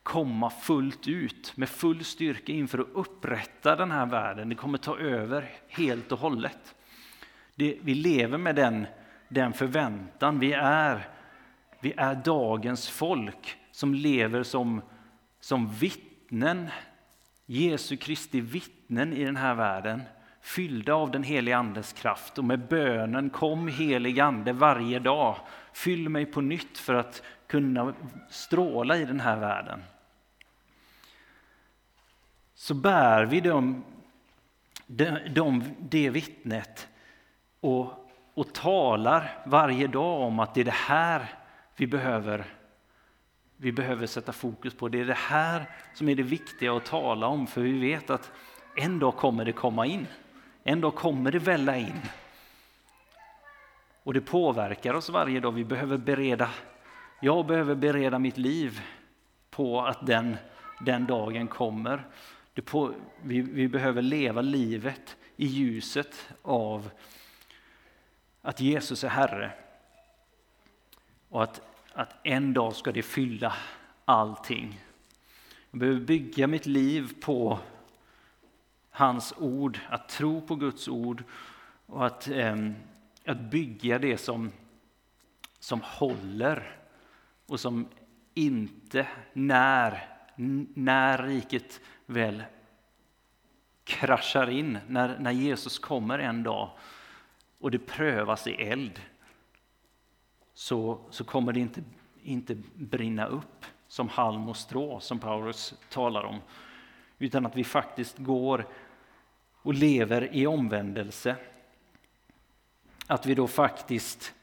komma 0.03 0.51
fullt 0.51 1.09
ut 1.09 1.53
med 1.57 1.69
full 1.69 2.05
styrka 2.05 2.53
inför 2.53 2.79
att 2.79 2.89
upprätta 2.95 3.77
den 3.77 3.91
här 3.91 4.07
världen. 4.07 4.49
Det 4.49 4.55
kommer 4.55 4.79
ta 4.79 4.99
över 4.99 5.51
helt 5.69 6.13
och 6.13 6.19
hållet. 6.19 6.75
Det, 7.55 7.79
vi 7.83 7.95
lever 7.95 8.39
med 8.39 8.55
den 8.55 8.87
den 9.29 9.53
förväntan. 9.53 10.39
Vi 10.39 10.53
är, 10.53 11.09
vi 11.81 11.95
är 11.97 12.15
dagens 12.15 12.89
folk 12.89 13.57
som 13.73 13.95
lever 13.95 14.43
som, 14.43 14.83
som 15.41 15.73
vittnen, 15.73 16.69
Jesu 17.51 17.97
Kristi 17.97 18.41
vittnen 18.41 19.13
i 19.13 19.25
den 19.25 19.37
här 19.37 19.55
världen 19.55 20.03
fyllda 20.41 20.95
av 20.95 21.11
den 21.11 21.23
heliga 21.23 21.57
Andes 21.57 21.93
kraft 21.93 22.39
och 22.39 22.45
med 22.45 22.69
bönen 22.69 23.31
kom 23.31 23.69
helig 23.69 24.21
Ande 24.21 24.53
varje 24.53 24.99
dag. 24.99 25.37
Fyll 25.73 26.09
mig 26.09 26.27
på 26.27 26.41
nytt 26.41 26.79
för 26.79 26.95
att 26.95 27.23
kunna 27.47 27.95
stråla 28.31 28.97
i 28.97 29.05
den 29.05 29.21
här 29.21 29.37
världen. 29.37 29.83
Så 32.55 32.75
bär 32.75 33.25
vi 33.25 33.41
dem, 33.41 33.85
de, 34.87 35.19
de, 35.35 35.65
det 35.79 36.11
vittnet 36.11 36.89
och, 37.61 38.11
och 38.35 38.55
talar 38.55 39.39
varje 39.47 39.87
dag 39.87 40.21
om 40.21 40.41
att 40.41 40.55
det 40.55 40.61
är 40.61 40.65
det 40.65 40.71
här 40.71 41.27
vi 41.77 41.87
behöver 41.87 42.45
vi 43.61 43.73
behöver 43.73 44.07
sätta 44.07 44.33
fokus 44.33 44.75
på. 44.75 44.89
Det 44.89 45.01
är 45.01 45.05
det 45.05 45.15
här 45.15 45.65
som 45.95 46.09
är 46.09 46.15
det 46.15 46.23
viktiga 46.23 46.77
att 46.77 46.85
tala 46.85 47.27
om, 47.27 47.47
för 47.47 47.61
vi 47.61 47.79
vet 47.79 48.11
att 48.11 48.31
en 48.77 48.99
dag 48.99 49.17
kommer 49.17 49.45
det 49.45 49.53
komma 49.53 49.87
in. 49.87 50.07
En 50.65 50.81
dag 50.81 50.95
kommer 50.95 51.33
det 51.33 51.39
välla 51.39 51.77
in. 51.77 52.01
Och 54.03 54.15
det 54.15 54.21
påverkar 54.21 54.95
oss 54.95 55.09
varje 55.09 55.41
dag. 55.41 55.53
Vi 55.53 55.65
behöver 55.65 55.97
bereda, 55.97 56.51
jag 57.21 57.47
behöver 57.47 57.75
bereda 57.75 58.19
mitt 58.19 58.39
liv 58.39 58.81
på 59.51 59.81
att 59.81 60.07
den, 60.07 60.37
den 60.81 61.07
dagen 61.07 61.49
kommer. 61.49 62.07
På, 62.65 62.93
vi, 63.23 63.41
vi 63.41 63.69
behöver 63.69 64.03
leva 64.03 64.41
livet 64.41 65.17
i 65.37 65.47
ljuset 65.47 66.29
av 66.43 66.91
att 68.43 68.61
Jesus 68.61 69.05
är 69.05 69.09
Herre. 69.09 69.51
Och 71.29 71.43
att, 71.43 71.68
att 71.93 72.15
en 72.23 72.55
dag 72.55 72.77
ska 72.77 72.93
det 72.93 73.03
fylla 73.03 73.55
allting. 74.05 74.81
Jag 75.71 75.81
behöver 75.81 76.01
bygga 76.01 76.47
mitt 76.47 76.67
liv 76.67 77.13
på 77.21 77.59
hans 78.91 79.35
ord, 79.37 79.79
att 79.89 80.09
tro 80.09 80.41
på 80.41 80.55
Guds 80.55 80.89
ord 80.89 81.25
och 81.87 82.07
att, 82.07 82.29
eh, 82.29 82.57
att 83.27 83.41
bygga 83.41 83.99
det 83.99 84.19
som, 84.19 84.53
som 85.59 85.81
håller 85.85 86.77
och 87.47 87.61
som 87.61 87.89
inte, 88.35 89.07
när, 89.33 90.09
när 90.75 91.23
riket 91.23 91.81
väl 92.07 92.43
kraschar 93.85 94.51
in, 94.51 94.79
när, 94.89 95.19
när 95.19 95.33
Jesus 95.33 95.79
kommer 95.79 96.19
en 96.19 96.43
dag 96.43 96.71
och 97.59 97.71
det 97.71 97.79
prövas 97.79 98.47
i 98.47 98.53
eld, 98.53 99.01
så, 100.59 100.99
så 101.11 101.25
kommer 101.25 101.53
det 101.53 101.61
inte, 101.61 101.83
inte 102.23 102.55
brinna 102.75 103.27
upp 103.27 103.65
som 103.89 104.09
halm 104.09 104.49
och 104.49 104.57
strå 104.57 105.01
som 105.01 105.19
Paulus 105.19 105.75
talar 105.89 106.23
om, 106.23 106.41
utan 107.19 107.47
att 107.47 107.57
vi 107.57 107.65
faktiskt 107.65 108.19
går 108.19 108.67
och 109.63 109.75
lever 109.75 110.35
i 110.37 110.47
omvändelse. 110.47 111.37
Att 113.07 113.27
vi 113.27 113.35
då 113.35 113.47
faktiskt 113.47 114.35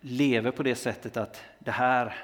lever 0.00 0.50
på 0.50 0.62
det 0.62 0.74
sättet 0.74 1.16
att 1.16 1.44
det 1.58 1.72
här, 1.72 2.14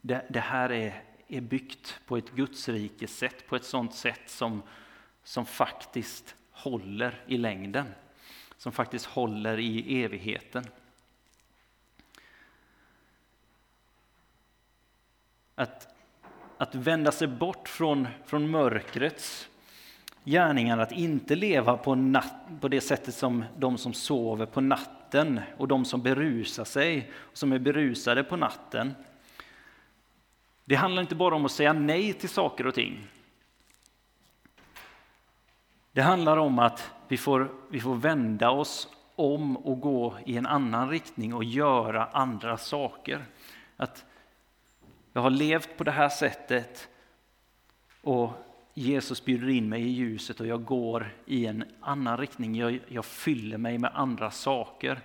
det, 0.00 0.26
det 0.28 0.40
här 0.40 0.72
är, 0.72 1.02
är 1.28 1.40
byggt 1.40 2.00
på 2.06 2.16
ett 2.16 2.30
Gudsrikes 2.30 3.16
sätt, 3.16 3.48
på 3.48 3.56
ett 3.56 3.64
sådant 3.64 3.94
sätt 3.94 4.30
som, 4.30 4.62
som 5.22 5.46
faktiskt 5.46 6.34
håller 6.50 7.24
i 7.26 7.36
längden, 7.36 7.86
som 8.56 8.72
faktiskt 8.72 9.06
håller 9.06 9.58
i 9.58 10.04
evigheten. 10.04 10.64
Att, 15.58 15.94
att 16.58 16.74
vända 16.74 17.12
sig 17.12 17.28
bort 17.28 17.68
från, 17.68 18.08
från 18.26 18.50
mörkrets 18.50 19.48
gärningar 20.24 20.78
att 20.78 20.92
inte 20.92 21.36
leva 21.36 21.76
på, 21.76 21.94
natt, 21.94 22.34
på 22.60 22.68
det 22.68 22.80
sättet 22.80 23.14
som 23.14 23.44
de 23.56 23.78
som 23.78 23.94
sover 23.94 24.46
på 24.46 24.60
natten 24.60 25.40
och 25.56 25.68
de 25.68 25.84
som 25.84 26.02
berusar 26.02 26.64
sig, 26.64 27.10
som 27.32 27.52
är 27.52 27.58
berusade 27.58 28.24
på 28.24 28.36
natten. 28.36 28.94
Det 30.64 30.74
handlar 30.74 31.02
inte 31.02 31.14
bara 31.14 31.34
om 31.34 31.44
att 31.44 31.52
säga 31.52 31.72
nej 31.72 32.12
till 32.12 32.28
saker 32.28 32.66
och 32.66 32.74
ting. 32.74 33.06
Det 35.92 36.02
handlar 36.02 36.36
om 36.36 36.58
att 36.58 36.90
vi 37.08 37.16
får, 37.16 37.52
vi 37.70 37.80
får 37.80 37.94
vända 37.94 38.50
oss 38.50 38.88
om 39.16 39.56
och 39.56 39.80
gå 39.80 40.16
i 40.26 40.36
en 40.36 40.46
annan 40.46 40.90
riktning 40.90 41.34
och 41.34 41.44
göra 41.44 42.04
andra 42.04 42.56
saker. 42.56 43.24
Att 43.76 44.04
jag 45.12 45.22
har 45.22 45.30
levt 45.30 45.76
på 45.76 45.84
det 45.84 45.90
här 45.90 46.08
sättet 46.08 46.88
och 48.00 48.32
Jesus 48.74 49.24
bjuder 49.24 49.48
in 49.48 49.68
mig 49.68 49.82
i 49.82 49.88
ljuset 49.88 50.40
och 50.40 50.46
jag 50.46 50.64
går 50.64 51.14
i 51.26 51.46
en 51.46 51.64
annan 51.80 52.16
riktning. 52.18 52.54
Jag, 52.54 52.80
jag 52.88 53.04
fyller 53.04 53.58
mig 53.58 53.78
med 53.78 53.90
andra 53.94 54.30
saker. 54.30 55.00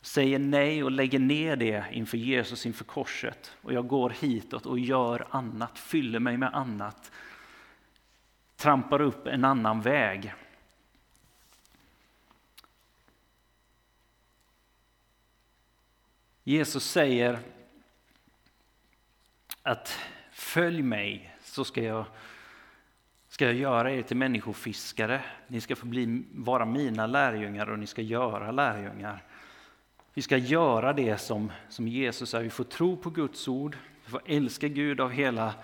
Säger 0.00 0.38
nej 0.38 0.84
och 0.84 0.90
lägger 0.90 1.18
ner 1.18 1.56
det 1.56 1.84
inför 1.92 2.18
Jesus, 2.18 2.66
inför 2.66 2.84
korset. 2.84 3.56
Och 3.62 3.72
jag 3.72 3.86
går 3.86 4.10
hitåt 4.10 4.66
och 4.66 4.78
gör 4.78 5.26
annat, 5.30 5.78
fyller 5.78 6.18
mig 6.18 6.36
med 6.36 6.54
annat. 6.54 7.12
Trampar 8.56 9.00
upp 9.00 9.26
en 9.26 9.44
annan 9.44 9.80
väg. 9.80 10.34
Jesus 16.44 16.84
säger 16.84 17.38
att 19.68 19.98
följ 20.30 20.82
mig 20.82 21.34
så 21.42 21.64
ska 21.64 21.82
jag 21.82 22.04
ska 23.28 23.44
jag 23.44 23.54
göra 23.54 23.92
er 23.92 24.02
till 24.02 24.16
människofiskare. 24.16 25.22
Ni 25.46 25.60
ska 25.60 25.76
få 25.76 25.86
bli, 25.86 26.24
vara 26.32 26.64
mina 26.64 27.06
lärjungar 27.06 27.70
och 27.70 27.78
ni 27.78 27.86
ska 27.86 28.02
göra 28.02 28.50
lärjungar. 28.50 29.22
Vi 30.14 30.22
ska 30.22 30.36
göra 30.36 30.92
det 30.92 31.18
som, 31.18 31.52
som 31.68 31.88
Jesus 31.88 32.34
är. 32.34 32.42
Vi 32.42 32.50
får 32.50 32.64
tro 32.64 32.96
på 32.96 33.10
Guds 33.10 33.48
ord, 33.48 33.76
vi 34.04 34.10
får 34.10 34.22
älska 34.26 34.68
Gud 34.68 35.00
av 35.00 35.10
hela 35.10 35.54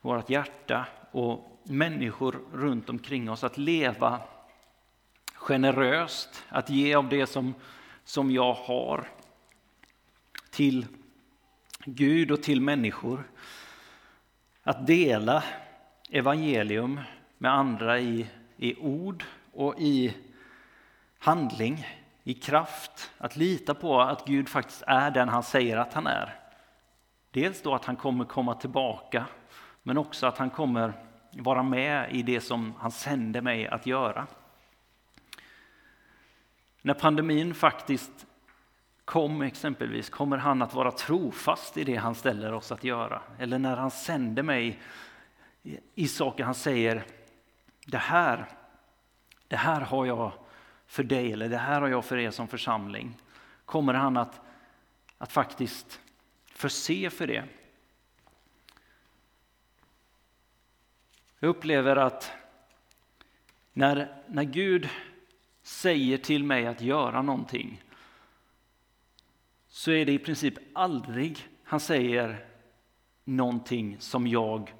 vårt 0.00 0.30
hjärta 0.30 0.86
och 1.10 1.60
människor 1.64 2.40
runt 2.52 2.88
omkring 2.88 3.30
oss. 3.30 3.44
Att 3.44 3.58
leva 3.58 4.20
generöst, 5.34 6.44
att 6.48 6.70
ge 6.70 6.94
av 6.94 7.08
det 7.08 7.26
som, 7.26 7.54
som 8.04 8.30
jag 8.30 8.54
har 8.54 9.08
till 10.50 10.86
Gud 11.94 12.30
och 12.30 12.42
till 12.42 12.60
människor. 12.60 13.30
Att 14.62 14.86
dela 14.86 15.44
evangelium 16.10 17.00
med 17.38 17.52
andra 17.52 18.00
i, 18.00 18.26
i 18.56 18.76
ord 18.76 19.24
och 19.52 19.74
i 19.78 20.16
handling, 21.18 21.86
i 22.24 22.34
kraft. 22.34 23.10
Att 23.18 23.36
lita 23.36 23.74
på 23.74 24.00
att 24.00 24.26
Gud 24.26 24.48
faktiskt 24.48 24.82
är 24.86 25.10
den 25.10 25.28
han 25.28 25.42
säger 25.42 25.76
att 25.76 25.94
han 25.94 26.06
är. 26.06 26.34
Dels 27.30 27.62
då 27.62 27.74
att 27.74 27.84
han 27.84 27.96
kommer 27.96 28.24
komma 28.24 28.54
tillbaka, 28.54 29.26
men 29.82 29.98
också 29.98 30.26
att 30.26 30.38
han 30.38 30.50
kommer 30.50 30.92
vara 31.32 31.62
med 31.62 32.12
i 32.12 32.22
det 32.22 32.40
som 32.40 32.74
han 32.78 32.90
sände 32.90 33.42
mig 33.42 33.68
att 33.68 33.86
göra. 33.86 34.26
När 36.82 36.94
pandemin 36.94 37.54
faktiskt 37.54 38.26
kom 39.08 39.42
exempelvis, 39.42 40.10
kommer 40.10 40.36
han 40.36 40.62
att 40.62 40.74
vara 40.74 40.92
trofast 40.92 41.76
i 41.76 41.84
det 41.84 41.96
han 41.96 42.14
ställer 42.14 42.52
oss 42.52 42.72
att 42.72 42.84
göra? 42.84 43.22
Eller 43.38 43.58
när 43.58 43.76
han 43.76 43.90
sände 43.90 44.42
mig 44.42 44.80
i 45.94 46.08
saker 46.08 46.44
han 46.44 46.54
säger, 46.54 47.04
det 47.86 47.98
här, 47.98 48.46
det 49.48 49.56
här 49.56 49.80
har 49.80 50.06
jag 50.06 50.32
för 50.86 51.02
dig 51.02 51.32
eller 51.32 51.48
det 51.48 51.56
här 51.58 51.80
har 51.80 51.88
jag 51.88 52.04
för 52.04 52.18
er 52.18 52.30
som 52.30 52.48
församling. 52.48 53.14
Kommer 53.64 53.94
han 53.94 54.16
att, 54.16 54.40
att 55.18 55.32
faktiskt 55.32 56.00
förse 56.46 57.10
för 57.10 57.26
det? 57.26 57.44
Jag 61.38 61.48
upplever 61.48 61.96
att 61.96 62.32
när, 63.72 64.22
när 64.26 64.44
Gud 64.44 64.88
säger 65.62 66.18
till 66.18 66.44
mig 66.44 66.66
att 66.66 66.80
göra 66.80 67.22
någonting 67.22 67.82
så 69.68 69.90
är 69.90 70.06
det 70.06 70.12
i 70.12 70.18
princip 70.18 70.54
aldrig 70.74 71.48
han 71.64 71.80
säger 71.80 72.44
någonting 73.24 73.96
som 74.00 74.26
jag 74.26 74.74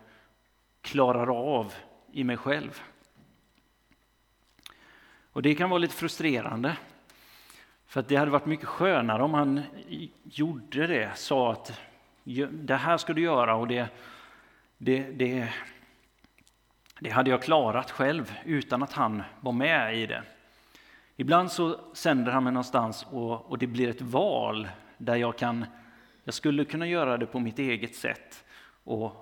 klarar 0.80 1.36
av 1.58 1.74
i 2.12 2.24
mig 2.24 2.36
själv. 2.36 2.82
Och 5.32 5.42
det 5.42 5.54
kan 5.54 5.70
vara 5.70 5.78
lite 5.78 5.94
frustrerande. 5.94 6.76
För 7.86 8.00
att 8.00 8.08
det 8.08 8.16
hade 8.16 8.30
varit 8.30 8.46
mycket 8.46 8.68
skönare 8.68 9.22
om 9.22 9.34
han 9.34 9.62
gjorde 10.24 10.86
det, 10.86 11.16
sa 11.16 11.52
att 11.52 11.80
det 12.50 12.76
här 12.76 12.96
ska 12.96 13.12
du 13.12 13.22
göra 13.22 13.54
och 13.54 13.68
det, 13.68 13.88
det, 14.78 15.02
det, 15.02 15.48
det 17.00 17.10
hade 17.10 17.30
jag 17.30 17.42
klarat 17.42 17.90
själv 17.90 18.34
utan 18.44 18.82
att 18.82 18.92
han 18.92 19.22
var 19.40 19.52
med 19.52 19.98
i 19.98 20.06
det. 20.06 20.22
Ibland 21.20 21.52
så 21.52 21.80
sänder 21.92 22.32
han 22.32 22.44
mig 22.44 22.52
någonstans 22.52 23.06
och, 23.10 23.50
och 23.50 23.58
det 23.58 23.66
blir 23.66 23.88
ett 23.88 24.02
val 24.02 24.68
där 24.98 25.16
jag 25.16 25.38
kan, 25.38 25.66
jag 26.24 26.34
skulle 26.34 26.64
kunna 26.64 26.86
göra 26.86 27.18
det 27.18 27.26
på 27.26 27.40
mitt 27.40 27.58
eget 27.58 27.96
sätt 27.96 28.44
och, 28.84 29.12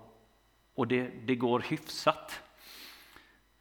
och 0.75 0.87
det, 0.87 1.11
det 1.27 1.35
går 1.35 1.61
hyfsat. 1.61 2.43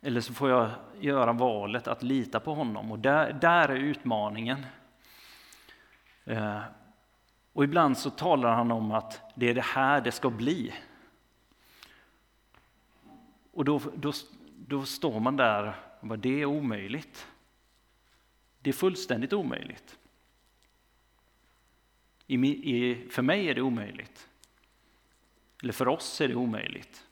eller 0.01 0.21
så 0.21 0.33
får 0.33 0.49
jag 0.49 0.69
göra 0.99 1.33
valet 1.33 1.87
att 1.87 2.03
lita 2.03 2.39
på 2.39 2.53
honom. 2.53 2.91
Och 2.91 2.99
där, 2.99 3.33
där 3.33 3.69
är 3.69 3.75
utmaningen. 3.75 4.65
Eh, 6.25 6.61
och 7.53 7.63
ibland 7.63 7.97
så 7.97 8.09
talar 8.09 8.53
han 8.53 8.71
om 8.71 8.91
att 8.91 9.21
det 9.35 9.49
är 9.49 9.53
det 9.53 9.65
här 9.65 10.01
det 10.01 10.11
ska 10.11 10.29
bli. 10.29 10.73
Och 13.51 13.65
då, 13.65 13.81
då, 13.95 14.11
då 14.67 14.85
står 14.85 15.19
man 15.19 15.37
där 15.37 15.75
och 15.99 16.07
bara, 16.07 16.17
det 16.17 16.41
är 16.41 16.45
omöjligt. 16.45 17.27
Det 18.65 18.71
är 18.71 18.73
fullständigt 18.73 19.33
omöjligt. 19.33 19.97
För 23.09 23.21
mig 23.21 23.49
är 23.49 23.55
det 23.55 23.61
omöjligt. 23.61 24.29
Eller 25.63 25.73
för 25.73 25.87
oss 25.87 26.21
är 26.21 26.27
det 26.27 26.35
omöjligt. 26.35 27.05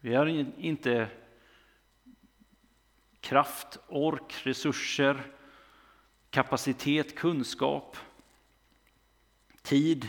Vi 0.00 0.14
har 0.14 0.26
inte 0.58 1.08
kraft, 3.20 3.78
ork, 3.88 4.46
resurser, 4.46 5.32
kapacitet, 6.30 7.14
kunskap, 7.14 7.96
tid. 9.62 10.08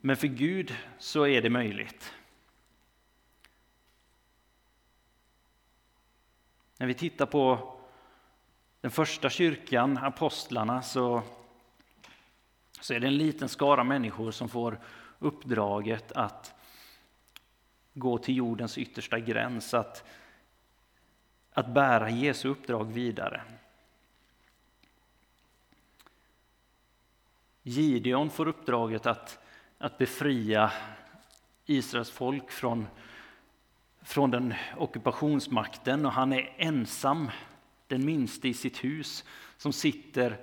Men 0.00 0.16
för 0.16 0.28
Gud 0.28 0.76
så 0.98 1.26
är 1.26 1.42
det 1.42 1.50
möjligt. 1.50 2.14
När 6.78 6.86
vi 6.86 6.94
tittar 6.94 7.26
på 7.26 7.74
den 8.80 8.90
första 8.90 9.30
kyrkan, 9.30 9.98
apostlarna, 9.98 10.82
så, 10.82 11.22
så 12.80 12.94
är 12.94 13.00
det 13.00 13.06
en 13.06 13.16
liten 13.16 13.48
skara 13.48 13.84
människor 13.84 14.30
som 14.30 14.48
får 14.48 14.80
uppdraget 15.18 16.12
att 16.12 16.54
gå 17.94 18.18
till 18.18 18.36
jordens 18.36 18.78
yttersta 18.78 19.18
gräns, 19.18 19.74
att, 19.74 20.04
att 21.52 21.68
bära 21.68 22.10
Jesu 22.10 22.48
uppdrag 22.48 22.92
vidare. 22.92 23.42
Gideon 27.62 28.30
får 28.30 28.48
uppdraget 28.48 29.06
att, 29.06 29.38
att 29.78 29.98
befria 29.98 30.72
Israels 31.66 32.10
folk 32.10 32.50
från, 32.50 32.86
från 34.08 34.30
den 34.30 34.54
ockupationsmakten 34.76 36.06
och 36.06 36.12
han 36.12 36.32
är 36.32 36.54
ensam, 36.56 37.30
den 37.86 38.04
minste 38.04 38.48
i 38.48 38.54
sitt 38.54 38.84
hus, 38.84 39.24
som 39.56 39.72
sitter 39.72 40.38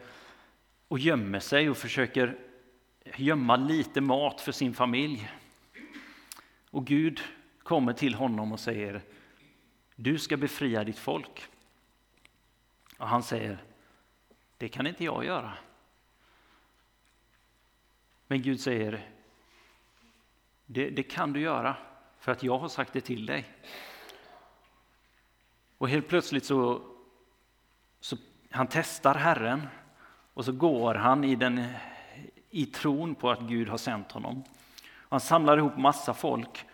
och 0.88 1.00
gömmer 1.00 1.40
sig 1.40 1.70
och 1.70 1.78
försöker 1.78 2.38
gömma 3.16 3.56
lite 3.56 4.02
mat 4.02 4.42
för 4.42 4.52
sin 4.52 4.74
familj. 4.74 5.32
Och 6.70 6.86
Gud 6.86 7.22
kommer 7.64 7.94
till 7.94 8.14
honom 8.14 8.52
och 8.52 8.60
säger 8.60 9.02
du 9.96 10.20
ska 10.20 10.38
befria 10.38 10.84
ditt 10.84 11.00
folk. 11.00 11.48
Och 12.98 13.08
han 13.08 13.24
säger 13.24 13.64
det 14.58 14.68
kan 14.68 14.88
inte 14.88 15.04
jag 15.04 15.26
göra. 15.26 15.54
Men 18.28 18.42
Gud 18.42 18.60
säger 18.60 19.10
det, 20.66 20.90
det 20.90 21.04
kan 21.04 21.34
du 21.34 21.40
göra 21.40 21.76
för 22.26 22.32
att 22.32 22.44
jag 22.44 22.58
har 22.58 22.68
sagt 22.70 22.94
det 22.94 23.02
till 23.02 23.26
dig. 23.26 23.46
Och 25.78 25.90
helt 25.90 26.08
plötsligt 26.08 26.46
så, 26.46 26.82
så 28.00 28.18
han 28.52 28.68
testar 28.68 29.16
Herren 29.16 29.68
och 30.34 30.46
så 30.46 30.52
går 30.52 30.96
han 30.96 31.24
i 31.24 31.36
den 31.36 31.64
i 32.50 32.66
tron 32.66 33.16
på 33.16 33.30
att 33.30 33.42
Gud 33.42 33.70
har 33.70 33.78
sänt 33.78 34.12
honom. 34.12 34.44
Han 35.10 35.20
samlar 35.20 35.58
ihop 35.58 35.78
massa 35.78 36.14
folk 36.14 36.66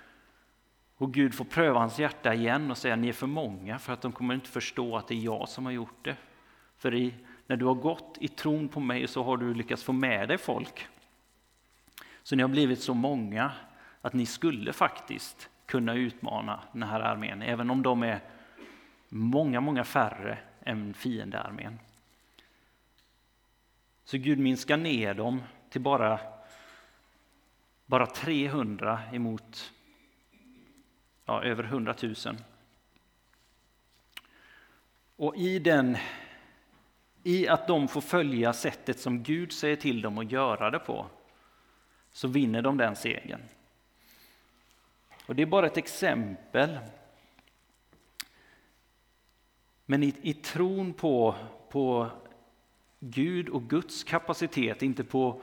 och 0.98 1.14
Gud 1.14 1.34
får 1.34 1.46
pröva 1.46 1.80
hans 1.80 2.00
hjärta 2.00 2.34
igen 2.34 2.72
och 2.72 2.78
säga 2.78 2.96
ni 2.96 3.10
är 3.10 3.14
för 3.14 3.28
många 3.28 3.80
för 3.80 3.94
att 3.94 4.02
de 4.02 4.12
kommer 4.12 4.34
inte 4.34 4.50
förstå 4.50 4.98
att 4.98 5.08
det 5.08 5.16
är 5.16 5.24
jag 5.24 5.50
som 5.50 5.66
har 5.66 5.72
gjort 5.72 6.06
det. 6.06 6.16
För 6.78 6.96
i, 6.96 7.14
när 7.48 7.58
du 7.58 7.66
har 7.66 7.76
gått 7.76 8.18
i 8.20 8.28
tron 8.28 8.68
på 8.68 8.80
mig 8.80 9.08
så 9.08 9.24
har 9.24 9.38
du 9.38 9.54
lyckats 9.54 9.84
få 9.84 9.94
med 9.94 10.28
dig 10.28 10.38
folk. 10.38 10.88
Så 12.24 12.36
ni 12.36 12.42
har 12.42 12.50
blivit 12.50 12.82
så 12.82 12.94
många 12.94 13.52
att 14.02 14.14
ni 14.14 14.26
skulle 14.26 14.74
faktiskt 14.74 15.50
kunna 15.66 15.94
utmana 15.94 16.64
den 16.72 16.84
här 16.84 17.00
armén, 17.00 17.42
även 17.42 17.70
om 17.70 17.84
de 17.84 18.04
är 18.04 18.20
många, 19.10 19.62
många 19.62 19.84
färre 19.84 20.38
än 20.64 20.94
fiendearmén. 20.94 21.80
Så 24.04 24.18
Gud 24.18 24.40
minskar 24.40 24.78
ner 24.78 25.14
dem 25.14 25.44
till 25.70 25.82
bara, 25.82 26.20
bara 27.86 28.06
300 28.06 29.00
emot 29.12 29.74
ja, 31.26 31.44
över 31.44 31.64
100 31.64 31.96
000. 32.02 32.16
Och 35.16 35.36
i, 35.36 35.60
den, 35.60 35.98
i 37.24 37.48
att 37.48 37.68
de 37.68 37.88
får 37.88 38.02
följa 38.02 38.54
sättet 38.54 39.00
som 39.00 39.24
Gud 39.24 39.52
säger 39.52 39.76
till 39.76 40.02
dem 40.02 40.18
att 40.18 40.32
göra 40.32 40.72
det 40.72 40.80
på, 40.80 41.06
så 42.12 42.28
vinner 42.28 42.62
de 42.62 42.78
den 42.78 42.96
segern. 42.96 43.42
Och 45.32 45.36
det 45.36 45.41
är 45.41 45.46
bara 45.48 45.65
ett 45.65 45.78
exempel. 45.78 46.80
Men 49.86 50.04
i, 50.04 50.15
i 50.22 50.34
tron 50.34 50.94
på, 50.94 51.36
på 51.70 52.10
Gud 53.00 53.50
och 53.50 53.70
Guds 53.70 54.04
kapacitet, 54.04 54.82
inte 54.82 55.04
på 55.04 55.41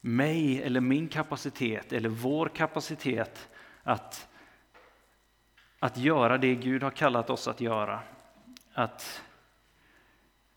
mig 0.00 0.62
eller 0.62 0.80
min 0.80 1.08
kapacitet 1.08 1.92
eller 1.92 2.08
vår 2.08 2.48
kapacitet 2.48 3.48
att, 3.82 4.28
att 5.78 5.96
göra 5.96 6.38
det 6.38 6.54
Gud 6.54 6.82
har 6.82 6.90
kallat 6.90 7.30
oss 7.30 7.48
att 7.48 7.60
göra. 7.60 8.00
Att, 8.72 9.22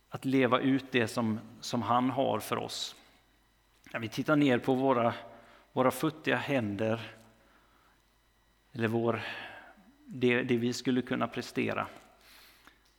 att 0.10 0.26
leva 0.26 0.60
ut 0.60 0.92
det 0.92 1.08
som, 1.08 1.40
som 1.60 1.82
han 1.82 2.10
har 2.10 2.40
för 2.40 2.58
oss. 2.58 2.96
När 3.94 4.00
vi 4.00 4.10
tittar 4.10 4.36
ner 4.36 4.60
på 4.60 4.74
våra, 4.74 5.14
våra 5.74 5.92
futtiga 5.92 6.36
händer 6.36 7.17
eller 8.78 8.88
vår, 8.88 9.22
det, 10.06 10.44
det 10.44 10.58
vi 10.58 10.74
skulle 10.74 11.02
kunna 11.02 11.28
prestera. 11.28 11.88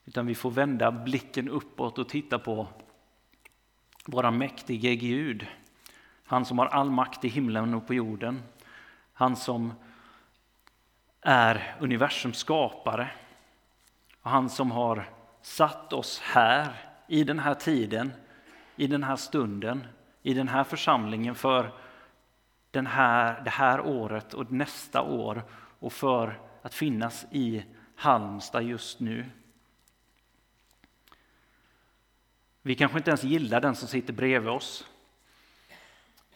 Utan 0.04 0.26
vi 0.26 0.34
får 0.34 0.50
vända 0.50 0.92
blicken 0.92 1.48
uppåt 1.48 1.98
och 1.98 2.08
titta 2.08 2.38
på 2.38 2.66
våra 4.06 4.30
mäktige 4.30 4.96
Gud. 4.96 5.46
Han 6.24 6.44
som 6.44 6.58
har 6.58 6.66
all 6.66 6.90
makt 6.90 7.24
i 7.24 7.28
himlen 7.28 7.74
och 7.74 7.86
på 7.86 7.94
jorden. 7.94 8.42
Han 9.12 9.36
som 9.36 9.72
är 11.20 11.76
universums 11.80 12.38
skapare. 12.38 13.10
Och 14.22 14.30
han 14.30 14.50
som 14.50 14.70
har 14.70 15.08
satt 15.42 15.92
oss 15.92 16.20
här, 16.20 16.74
i 17.06 17.24
den 17.24 17.38
här 17.38 17.54
tiden, 17.54 18.12
i 18.76 18.86
den 18.86 19.04
här 19.04 19.16
stunden, 19.16 19.86
i 20.22 20.34
den 20.34 20.48
här 20.48 20.64
församlingen 20.64 21.34
för 21.34 21.72
den 22.70 22.86
här, 22.86 23.40
det 23.44 23.50
här 23.50 23.80
året 23.80 24.34
och 24.34 24.52
nästa 24.52 25.02
år 25.02 25.42
och 25.78 25.92
för 25.92 26.40
att 26.62 26.74
finnas 26.74 27.26
i 27.30 27.64
Halmstad 27.94 28.62
just 28.62 29.00
nu. 29.00 29.24
Vi 32.62 32.74
kanske 32.74 32.98
inte 32.98 33.10
ens 33.10 33.24
gillar 33.24 33.60
den 33.60 33.76
som 33.76 33.88
sitter 33.88 34.12
bredvid 34.12 34.50
oss. 34.50 34.86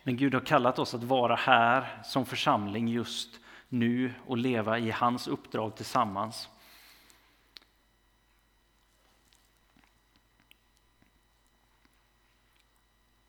Men 0.02 0.16
Gud 0.16 0.34
har 0.34 0.40
kallat 0.40 0.78
oss 0.78 0.94
att 0.94 1.02
vara 1.02 1.36
här 1.36 2.02
som 2.04 2.26
församling 2.26 2.88
just 2.88 3.40
nu 3.68 4.14
och 4.26 4.36
leva 4.36 4.78
i 4.78 4.90
hans 4.90 5.28
uppdrag 5.28 5.76
tillsammans. 5.76 6.48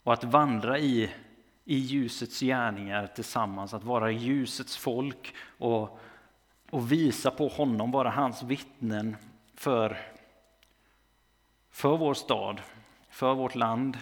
Och 0.03 0.13
att 0.13 0.23
vandra 0.23 0.79
i, 0.79 1.13
i 1.65 1.75
ljusets 1.75 2.39
gärningar 2.39 3.07
tillsammans, 3.07 3.73
att 3.73 3.83
vara 3.83 4.11
ljusets 4.11 4.77
folk 4.77 5.35
och, 5.57 5.99
och 6.69 6.91
visa 6.91 7.31
på 7.31 7.47
honom, 7.47 7.91
vara 7.91 8.09
hans 8.09 8.43
vittnen 8.43 9.15
för, 9.55 9.97
för 11.71 11.97
vår 11.97 12.13
stad, 12.13 12.61
för 13.09 13.33
vårt 13.33 13.55
land, 13.55 13.97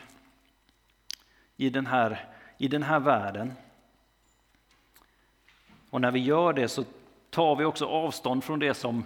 i 1.58 1.70
den 1.70 1.86
här, 1.86 2.30
i 2.58 2.68
den 2.68 2.84
här 2.84 3.00
världen. 3.00 3.54
Och 5.90 6.02
när 6.02 6.12
vi 6.12 6.20
gör 6.20 6.54
det 6.54 6.68
så 6.68 6.84
tar 7.30 7.56
vi 7.56 7.66
också 7.66 7.86
avstånd 7.86 8.44
från 8.44 8.60
det 8.60 8.74
som, 8.74 9.04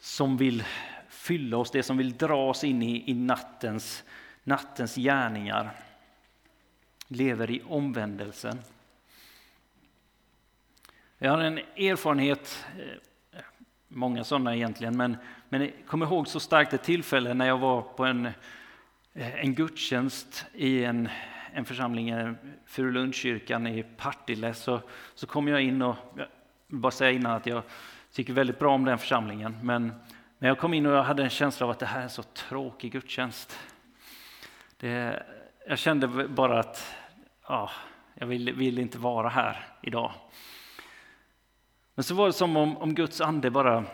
som 0.00 0.36
vill 0.36 0.64
fylla 1.08 1.56
oss, 1.56 1.70
det 1.70 1.82
som 1.82 1.96
vill 1.96 2.16
dra 2.16 2.48
oss 2.50 2.64
in 2.64 2.82
i, 2.82 3.10
i 3.10 3.14
nattens, 3.14 4.04
nattens 4.44 4.94
gärningar. 4.94 5.70
Lever 7.12 7.50
i 7.50 7.62
omvändelsen. 7.68 8.58
Jag 11.18 11.30
har 11.30 11.38
en 11.38 11.58
erfarenhet, 11.58 12.66
eh, 13.32 13.40
många 13.88 14.24
sådana 14.24 14.56
egentligen, 14.56 14.96
men, 14.96 15.16
men 15.48 15.60
jag 15.60 15.72
kommer 15.86 16.06
ihåg 16.06 16.28
så 16.28 16.40
starkt 16.40 16.72
ett 16.72 16.82
tillfälle 16.82 17.34
när 17.34 17.46
jag 17.46 17.58
var 17.58 17.82
på 17.82 18.04
en 18.04 18.26
eh, 18.26 19.34
en 19.34 19.54
gudstjänst 19.54 20.44
i 20.52 20.84
en, 20.84 21.08
en 21.52 21.64
församling, 21.64 22.36
Furulundskyrkan 22.66 23.66
i 23.66 23.82
Partille, 23.96 24.54
så, 24.54 24.80
så 25.14 25.26
kom 25.26 25.48
jag 25.48 25.62
in 25.62 25.82
och, 25.82 25.96
jag 26.16 26.26
vill 26.66 26.78
bara 26.78 26.92
säga 26.92 27.10
innan 27.10 27.32
att 27.32 27.46
jag 27.46 27.62
tycker 28.12 28.32
väldigt 28.32 28.58
bra 28.58 28.74
om 28.74 28.84
den 28.84 28.98
församlingen, 28.98 29.56
men 29.62 29.92
när 30.38 30.48
jag 30.48 30.58
kom 30.58 30.74
in 30.74 30.86
och 30.86 30.92
jag 30.92 31.02
hade 31.02 31.22
en 31.22 31.30
känsla 31.30 31.66
av 31.66 31.70
att 31.70 31.78
det 31.78 31.86
här 31.86 31.98
är 31.98 32.04
en 32.04 32.10
så 32.10 32.22
tråkig 32.22 32.92
gudstjänst. 32.92 33.58
Det, 34.76 35.22
jag 35.68 35.78
kände 35.78 36.06
bara 36.28 36.60
att 36.60 36.99
ja, 37.50 37.70
jag 38.14 38.26
vill, 38.26 38.52
vill, 38.52 38.78
inte 38.78 38.98
vara 38.98 39.28
här 39.28 39.66
idag. 39.82 40.12
Men 41.94 42.04
så 42.04 42.14
var 42.14 42.26
det 42.26 42.32
som 42.32 42.56
om, 42.56 42.76
om 42.76 42.94
Guds 42.94 43.20
ande 43.20 43.50
bara 43.50 43.84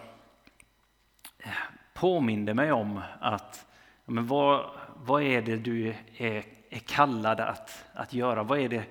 eh, 1.38 1.50
påminde 1.94 2.54
mig 2.54 2.72
om 2.72 3.00
att 3.20 3.66
men 4.04 4.26
vad, 4.26 4.70
vad 4.96 5.22
är 5.22 5.42
det 5.42 5.56
du 5.56 5.88
är, 6.16 6.44
är 6.70 6.78
kallad 6.78 7.40
att, 7.40 7.84
att 7.94 8.12
göra? 8.12 8.42
Vad 8.42 8.58
är 8.58 8.68
det, 8.68 8.84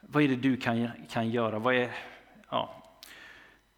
vad 0.00 0.22
är 0.22 0.28
det 0.28 0.36
du 0.36 0.56
kan, 0.56 0.90
kan 1.08 1.30
göra? 1.30 1.58
Vad 1.58 1.74
är, 1.74 1.90
ja. 2.50 2.82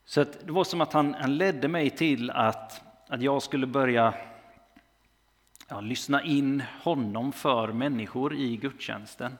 Så 0.04 0.24
det 0.24 0.52
var 0.52 0.64
som 0.64 0.80
att 0.80 0.92
han, 0.92 1.14
han 1.14 1.36
ledde 1.36 1.68
mig 1.68 1.90
till 1.90 2.30
att, 2.30 2.82
att 3.08 3.22
jag 3.22 3.42
skulle 3.42 3.66
börja 3.66 4.14
ja, 5.68 5.80
lyssna 5.80 6.22
in 6.22 6.62
honom 6.82 7.32
för 7.32 7.72
människor 7.72 8.34
i 8.34 8.56
gudstjänsten. 8.56 9.38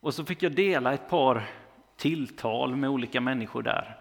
Och 0.00 0.14
så 0.14 0.24
fick 0.24 0.42
jag 0.42 0.52
dela 0.52 0.94
ett 0.94 1.08
par 1.08 1.42
tilltal 1.96 2.76
med 2.76 2.90
olika 2.90 3.20
människor 3.20 3.62
där. 3.62 3.96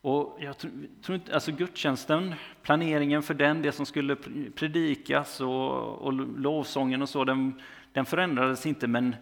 Och 0.00 0.38
jag 0.40 0.58
tror 1.02 1.14
inte, 1.14 1.34
alltså 1.34 1.52
gudstjänsten, 1.52 2.34
planeringen 2.62 3.22
för 3.22 3.34
den, 3.34 3.62
det 3.62 3.72
som 3.72 3.86
skulle 3.86 4.16
predikas 4.54 5.40
och, 5.40 5.98
och 5.98 6.12
lovsången 6.12 7.02
och 7.02 7.08
så, 7.08 7.24
den, 7.24 7.60
den 7.92 8.04
förändrades 8.04 8.66
inte 8.66 8.86
men 8.86 9.16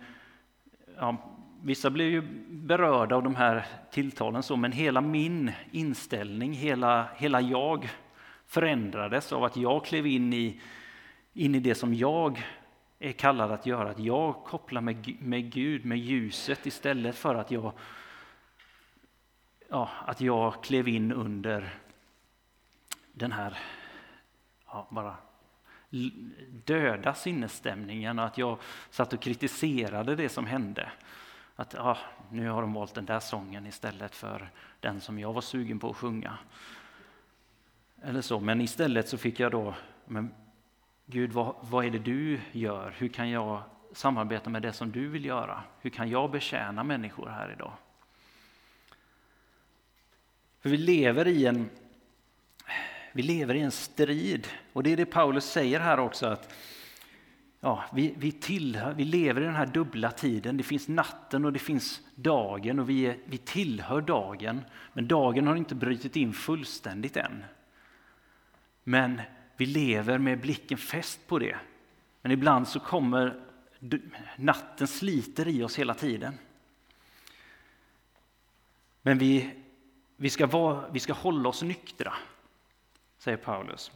ja, 0.96 1.16
vissa 1.62 1.90
blev 1.90 2.08
ju 2.08 2.22
berörda 2.48 3.16
av 3.16 3.22
de 3.22 3.34
här 3.34 3.66
tilltalen 3.90 4.42
så, 4.42 4.56
men 4.56 4.72
hela 4.72 5.00
min 5.00 5.52
inställning, 5.70 6.52
hela, 6.52 7.08
hela 7.16 7.40
jag 7.40 7.88
förändrades 8.46 9.32
av 9.32 9.44
att 9.44 9.56
jag 9.56 9.84
klev 9.84 10.06
in 10.06 10.32
i, 10.32 10.60
in 11.32 11.54
i 11.54 11.60
det 11.60 11.74
som 11.74 11.94
jag 11.94 12.42
är 13.00 13.12
kallad 13.12 13.52
att 13.52 13.66
göra, 13.66 13.90
att 13.90 13.98
jag 13.98 14.44
kopplar 14.44 14.80
med, 14.80 15.16
med 15.20 15.52
Gud, 15.52 15.84
med 15.84 15.98
ljuset 15.98 16.66
istället 16.66 17.16
för 17.16 17.34
att 17.34 17.50
jag, 17.50 17.72
ja, 19.68 19.90
att 20.06 20.20
jag 20.20 20.64
klev 20.64 20.88
in 20.88 21.12
under 21.12 21.74
den 23.12 23.32
här 23.32 23.58
ja, 24.66 24.86
bara 24.90 25.16
döda 26.64 27.14
sinnesstämningen 27.14 28.18
och 28.18 28.24
att 28.24 28.38
jag 28.38 28.58
satt 28.90 29.12
och 29.12 29.20
kritiserade 29.20 30.16
det 30.16 30.28
som 30.28 30.46
hände. 30.46 30.92
Att 31.56 31.74
ja, 31.74 31.98
nu 32.30 32.48
har 32.48 32.62
de 32.62 32.72
valt 32.72 32.94
den 32.94 33.04
där 33.04 33.20
sången 33.20 33.66
istället 33.66 34.14
för 34.14 34.50
den 34.80 35.00
som 35.00 35.18
jag 35.18 35.32
var 35.32 35.40
sugen 35.40 35.78
på 35.78 35.90
att 35.90 35.96
sjunga. 35.96 36.38
Eller 38.02 38.20
så, 38.20 38.40
men 38.40 38.60
istället 38.60 39.08
så 39.08 39.18
fick 39.18 39.40
jag 39.40 39.52
då, 39.52 39.74
men 40.04 40.34
Gud, 41.12 41.32
vad, 41.32 41.54
vad 41.60 41.84
är 41.84 41.90
det 41.90 41.98
du 41.98 42.40
gör? 42.52 42.94
Hur 42.98 43.08
kan 43.08 43.30
jag 43.30 43.62
samarbeta 43.92 44.50
med 44.50 44.62
det 44.62 44.72
som 44.72 44.90
du 44.90 45.08
vill 45.08 45.24
göra? 45.24 45.62
Hur 45.80 45.90
kan 45.90 46.10
jag 46.10 46.30
betjäna 46.30 46.84
människor 46.84 47.28
här 47.28 47.52
idag? 47.52 47.72
För 50.60 50.70
vi 50.70 50.76
lever 50.76 51.28
i 51.28 51.46
en, 51.46 51.70
vi 53.12 53.22
lever 53.22 53.54
i 53.54 53.60
en 53.60 53.70
strid 53.70 54.48
och 54.72 54.82
det 54.82 54.92
är 54.92 54.96
det 54.96 55.06
Paulus 55.06 55.44
säger 55.44 55.80
här 55.80 56.00
också 56.00 56.26
att 56.26 56.54
ja, 57.60 57.84
vi, 57.92 58.14
vi, 58.16 58.32
tillhör, 58.32 58.94
vi 58.94 59.04
lever 59.04 59.40
i 59.40 59.44
den 59.44 59.54
här 59.54 59.66
dubbla 59.66 60.10
tiden. 60.10 60.56
Det 60.56 60.62
finns 60.62 60.88
natten 60.88 61.44
och 61.44 61.52
det 61.52 61.58
finns 61.58 62.00
dagen 62.14 62.78
och 62.78 62.90
vi, 62.90 63.06
är, 63.06 63.18
vi 63.24 63.38
tillhör 63.38 64.00
dagen. 64.00 64.64
Men 64.92 65.08
dagen 65.08 65.46
har 65.46 65.56
inte 65.56 65.74
brutit 65.74 66.16
in 66.16 66.32
fullständigt 66.32 67.16
än. 67.16 67.44
Men 68.84 69.20
vi 69.60 69.66
lever 69.66 70.18
med 70.18 70.40
blicken 70.40 70.78
fäst 70.78 71.26
på 71.26 71.38
det. 71.38 71.56
Men 72.22 72.32
ibland 72.32 72.68
så 72.68 72.80
kommer 72.80 73.40
natten 74.36 74.88
sliter 74.88 75.48
i 75.48 75.62
oss 75.62 75.78
hela 75.78 75.94
tiden. 75.94 76.34
Men 79.02 79.18
vi, 79.18 79.50
vi, 80.16 80.30
ska, 80.30 80.46
vara, 80.46 80.90
vi 80.90 81.00
ska 81.00 81.12
hålla 81.12 81.48
oss 81.48 81.62
nyktra, 81.62 82.12
säger 83.18 83.36
Paulus. 83.36 83.92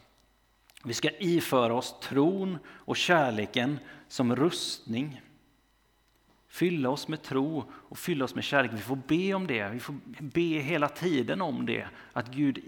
Vi 0.85 0.94
ska 0.94 1.11
iföra 1.18 1.74
oss 1.74 2.00
tron 2.03 2.59
och 2.66 2.96
kärleken 2.96 3.79
som 4.09 4.37
rustning. 4.37 5.20
Fylla 6.48 6.90
oss 6.90 7.09
med 7.09 7.22
tro 7.22 7.64
och 7.72 7.98
fylla 7.98 8.24
oss 8.24 8.35
med 8.35 8.44
kärlek. 8.44 8.72
Vi 8.74 8.81
får 8.81 8.98
be 9.07 9.35
om 9.35 9.46
det. 9.46 9.68
Vi 9.68 9.81
får 9.81 9.94
be 10.20 10.40
hela 10.40 10.88
tiden 10.88 11.42
om 11.42 11.66
det. 11.66 11.88
Att 12.12 12.29
Gud 12.29 12.59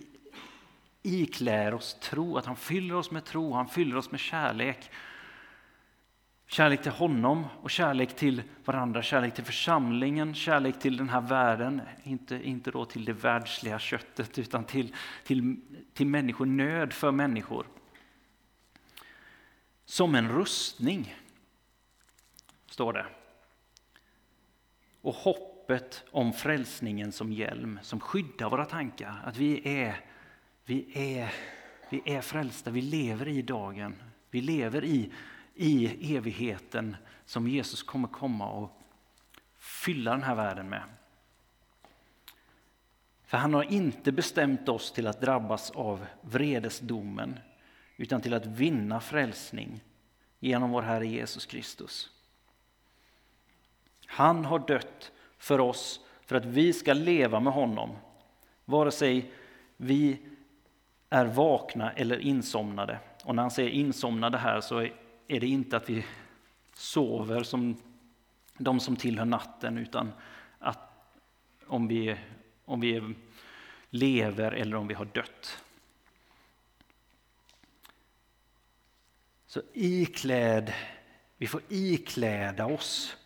iklär 1.06 1.74
oss 1.74 1.94
tro, 2.00 2.36
att 2.36 2.46
han 2.46 2.56
fyller 2.56 2.94
oss 2.94 3.10
med 3.10 3.24
tro, 3.24 3.52
han 3.52 3.68
fyller 3.68 3.96
oss 3.96 4.10
med 4.10 4.20
kärlek. 4.20 4.90
Kärlek 6.46 6.82
till 6.82 6.92
honom 6.92 7.44
och 7.62 7.70
kärlek 7.70 8.16
till 8.16 8.42
varandra, 8.64 9.02
kärlek 9.02 9.34
till 9.34 9.44
församlingen, 9.44 10.34
kärlek 10.34 10.78
till 10.78 10.96
den 10.96 11.08
här 11.08 11.20
världen. 11.20 11.82
Inte, 12.02 12.48
inte 12.48 12.70
då 12.70 12.84
till 12.84 13.04
det 13.04 13.12
världsliga 13.12 13.78
köttet 13.78 14.38
utan 14.38 14.64
till, 14.64 14.94
till, 15.24 15.56
till 15.92 16.06
människor, 16.06 16.46
nöd 16.46 16.92
för 16.92 17.10
människor. 17.10 17.66
Som 19.84 20.14
en 20.14 20.28
rustning, 20.28 21.14
står 22.66 22.92
det. 22.92 23.06
Och 25.00 25.14
hoppet 25.14 26.04
om 26.10 26.32
frälsningen 26.32 27.12
som 27.12 27.32
hjälm, 27.32 27.78
som 27.82 28.00
skyddar 28.00 28.50
våra 28.50 28.64
tankar. 28.64 29.22
Att 29.24 29.36
vi 29.36 29.78
är 29.78 30.00
vi 30.66 30.86
är, 31.18 31.34
vi 31.90 32.02
är 32.04 32.20
frälsta, 32.20 32.70
vi 32.70 32.82
lever 32.82 33.28
i 33.28 33.42
dagen. 33.42 33.94
Vi 34.30 34.40
lever 34.40 34.84
i, 34.84 35.12
i 35.54 36.16
evigheten 36.16 36.96
som 37.24 37.48
Jesus 37.48 37.82
kommer 37.82 38.08
komma 38.08 38.48
och 38.48 38.70
fylla 39.56 40.10
den 40.10 40.22
här 40.22 40.34
världen 40.34 40.68
med. 40.68 40.82
För 43.24 43.38
han 43.38 43.54
har 43.54 43.62
inte 43.62 44.12
bestämt 44.12 44.68
oss 44.68 44.92
till 44.92 45.06
att 45.06 45.20
drabbas 45.20 45.70
av 45.70 46.06
vredesdomen 46.20 47.38
utan 47.96 48.20
till 48.20 48.34
att 48.34 48.46
vinna 48.46 49.00
frälsning 49.00 49.80
genom 50.40 50.70
vår 50.70 50.82
Herre 50.82 51.06
Jesus 51.06 51.46
Kristus. 51.46 52.10
Han 54.06 54.44
har 54.44 54.58
dött 54.58 55.12
för 55.38 55.60
oss 55.60 56.00
för 56.20 56.36
att 56.36 56.44
vi 56.44 56.72
ska 56.72 56.92
leva 56.92 57.40
med 57.40 57.52
honom, 57.52 57.96
vare 58.64 58.90
sig 58.90 59.32
vi 59.76 60.18
är 61.10 61.24
vakna 61.24 61.92
eller 61.92 62.18
insomnade. 62.18 62.98
Och 63.24 63.34
när 63.34 63.42
han 63.42 63.50
säger 63.50 63.70
insomnade 63.70 64.38
här 64.38 64.60
så 64.60 64.80
är 65.28 65.40
det 65.40 65.46
inte 65.46 65.76
att 65.76 65.90
vi 65.90 66.06
sover 66.74 67.42
som 67.42 67.76
de 68.58 68.80
som 68.80 68.96
tillhör 68.96 69.24
natten, 69.24 69.78
utan 69.78 70.12
att 70.58 70.78
om 71.66 71.88
vi, 71.88 72.16
om 72.64 72.80
vi 72.80 73.14
lever 73.90 74.52
eller 74.52 74.76
om 74.76 74.88
vi 74.88 74.94
har 74.94 75.04
dött. 75.04 75.62
Så 79.46 79.62
ikläd, 79.72 80.72
vi 81.36 81.46
får 81.46 81.62
ikläda 81.68 82.66
oss 82.66 83.16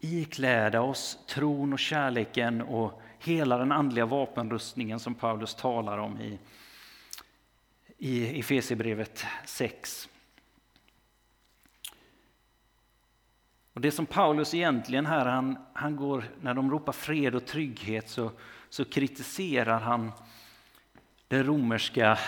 ikläda 0.00 0.80
oss 0.80 1.18
tron 1.26 1.72
och 1.72 1.78
kärleken 1.78 2.62
och 2.62 3.02
hela 3.18 3.58
den 3.58 3.72
andliga 3.72 4.06
vapenrustningen 4.06 5.00
som 5.00 5.14
Paulus 5.14 5.54
talar 5.54 5.98
om 5.98 6.20
i, 6.20 6.38
i 7.98 8.40
Efesierbrevet 8.40 9.24
6. 9.44 10.08
Och 13.72 13.80
det 13.80 13.90
som 13.90 14.06
Paulus 14.06 14.54
egentligen 14.54 15.06
här, 15.06 15.26
han, 15.26 15.58
han 15.72 15.96
går, 15.96 16.24
när 16.40 16.54
de 16.54 16.70
ropar 16.70 16.92
fred 16.92 17.34
och 17.34 17.46
trygghet 17.46 18.08
så, 18.08 18.30
så 18.68 18.84
kritiserar 18.84 19.80
han 19.80 20.12
det 21.28 21.42
romerska 21.42 22.18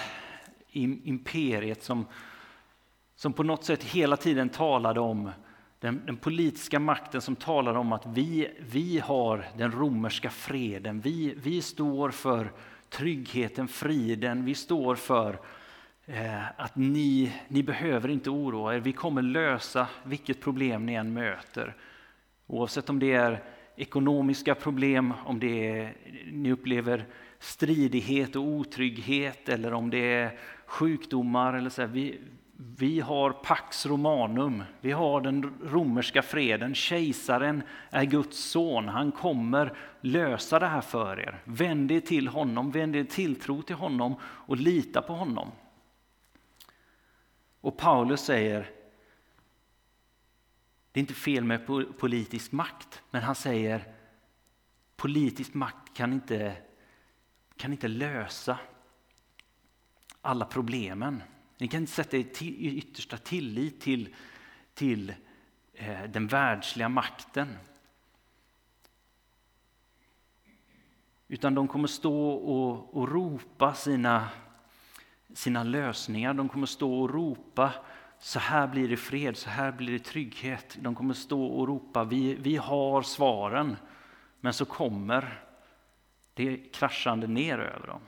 imperiet 0.72 1.82
som, 1.82 2.06
som 3.14 3.32
på 3.32 3.42
något 3.42 3.64
sätt 3.64 3.84
hela 3.84 4.16
tiden 4.16 4.48
talade 4.48 5.00
om 5.00 5.30
den, 5.80 6.02
den, 6.06 6.16
politiska 6.16 6.78
makten 6.78 7.20
som 7.20 7.36
talar 7.36 7.74
om 7.74 7.92
att 7.92 8.06
vi, 8.06 8.48
vi 8.58 8.98
har 8.98 9.44
den 9.56 9.72
romerska 9.72 10.30
freden. 10.30 11.00
Vi, 11.00 11.34
vi 11.36 11.62
står 11.62 12.10
för 12.10 12.52
tryggheten, 12.88 13.68
friden. 13.68 14.44
Vi 14.44 14.54
står 14.54 14.94
för 14.94 15.38
eh, 16.06 16.60
att 16.60 16.76
ni, 16.76 17.32
ni 17.48 17.62
behöver 17.62 18.08
inte 18.08 18.30
oroa 18.30 18.74
er. 18.74 18.80
Vi 18.80 18.92
kommer 18.92 19.22
lösa 19.22 19.86
vilket 20.04 20.40
problem 20.40 20.86
ni 20.86 20.94
än 20.94 21.12
möter. 21.12 21.76
Oavsett 22.46 22.90
om 22.90 22.98
det 22.98 23.12
är 23.12 23.42
ekonomiska 23.76 24.54
problem, 24.54 25.14
om 25.24 25.40
det 25.40 25.68
är, 25.68 25.96
ni 26.32 26.52
upplever 26.52 27.06
stridighet 27.38 28.36
och 28.36 28.42
otrygghet 28.42 29.48
eller 29.48 29.72
om 29.72 29.90
det 29.90 30.12
är 30.12 30.38
sjukdomar. 30.66 31.54
Eller 31.54 31.70
så 31.70 31.82
här, 31.82 31.88
vi, 31.88 32.20
vi 32.60 33.00
har 33.00 33.30
Pax 33.30 33.86
Romanum, 33.86 34.64
vi 34.80 34.92
har 34.92 35.20
den 35.20 35.58
romerska 35.64 36.22
freden. 36.22 36.74
Kejsaren 36.74 37.62
är 37.90 38.04
Guds 38.04 38.38
son, 38.38 38.88
han 38.88 39.12
kommer 39.12 39.78
lösa 40.00 40.58
det 40.58 40.66
här 40.66 40.80
för 40.80 41.20
er. 41.20 41.42
Vänd 41.44 41.92
er 41.92 42.00
till 42.00 42.28
honom, 42.28 42.70
vänd 42.70 42.96
er 42.96 43.04
tilltro 43.04 43.62
till 43.62 43.76
honom 43.76 44.14
och 44.22 44.56
lita 44.56 45.02
på 45.02 45.12
honom. 45.12 45.50
Och 47.60 47.76
Paulus 47.76 48.20
säger, 48.20 48.70
det 50.92 51.00
är 51.00 51.02
inte 51.02 51.14
fel 51.14 51.44
med 51.44 51.66
politisk 51.98 52.52
makt, 52.52 53.02
men 53.10 53.22
han 53.22 53.34
säger 53.34 53.94
politisk 54.96 55.54
makt 55.54 55.96
kan 55.96 56.12
inte, 56.12 56.56
kan 57.56 57.72
inte 57.72 57.88
lösa 57.88 58.58
alla 60.20 60.44
problemen. 60.44 61.22
Ni 61.58 61.68
kan 61.68 61.80
inte 61.80 61.92
sätta 61.92 62.16
er 62.16 62.42
i 62.42 62.78
yttersta 62.78 63.16
tillit 63.16 63.80
till, 63.80 64.14
till 64.74 65.14
eh, 65.74 66.02
den 66.02 66.26
världsliga 66.26 66.88
makten. 66.88 67.56
Utan 71.28 71.54
de 71.54 71.68
kommer 71.68 71.88
stå 71.88 72.30
och, 72.30 72.96
och 72.96 73.08
ropa 73.08 73.74
sina, 73.74 74.28
sina 75.34 75.62
lösningar. 75.62 76.34
De 76.34 76.48
kommer 76.48 76.66
stå 76.66 77.00
och 77.00 77.10
ropa 77.10 77.72
så 78.18 78.38
här 78.38 78.66
blir 78.66 78.88
det 78.88 78.96
fred, 78.96 79.36
så 79.36 79.50
här 79.50 79.72
blir 79.72 79.92
det 79.92 80.04
trygghet. 80.04 80.78
De 80.80 80.94
kommer 80.94 81.14
stå 81.14 81.46
och 81.46 81.68
ropa 81.68 82.04
vi, 82.04 82.34
vi 82.34 82.56
har 82.56 83.02
svaren. 83.02 83.76
Men 84.40 84.52
så 84.52 84.64
kommer 84.64 85.42
det 86.34 86.56
kraschande 86.56 87.26
ner 87.26 87.58
över 87.58 87.86
dem. 87.86 88.00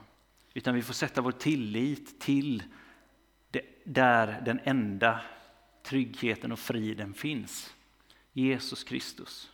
Utan 0.54 0.74
vi 0.74 0.82
får 0.82 0.94
sätta 0.94 1.20
vår 1.20 1.32
tillit 1.32 2.20
till 2.20 2.62
där 3.92 4.40
den 4.44 4.60
enda 4.64 5.20
tryggheten 5.82 6.52
och 6.52 6.58
friden 6.58 7.14
finns. 7.14 7.74
Jesus 8.32 8.84
Kristus. 8.84 9.50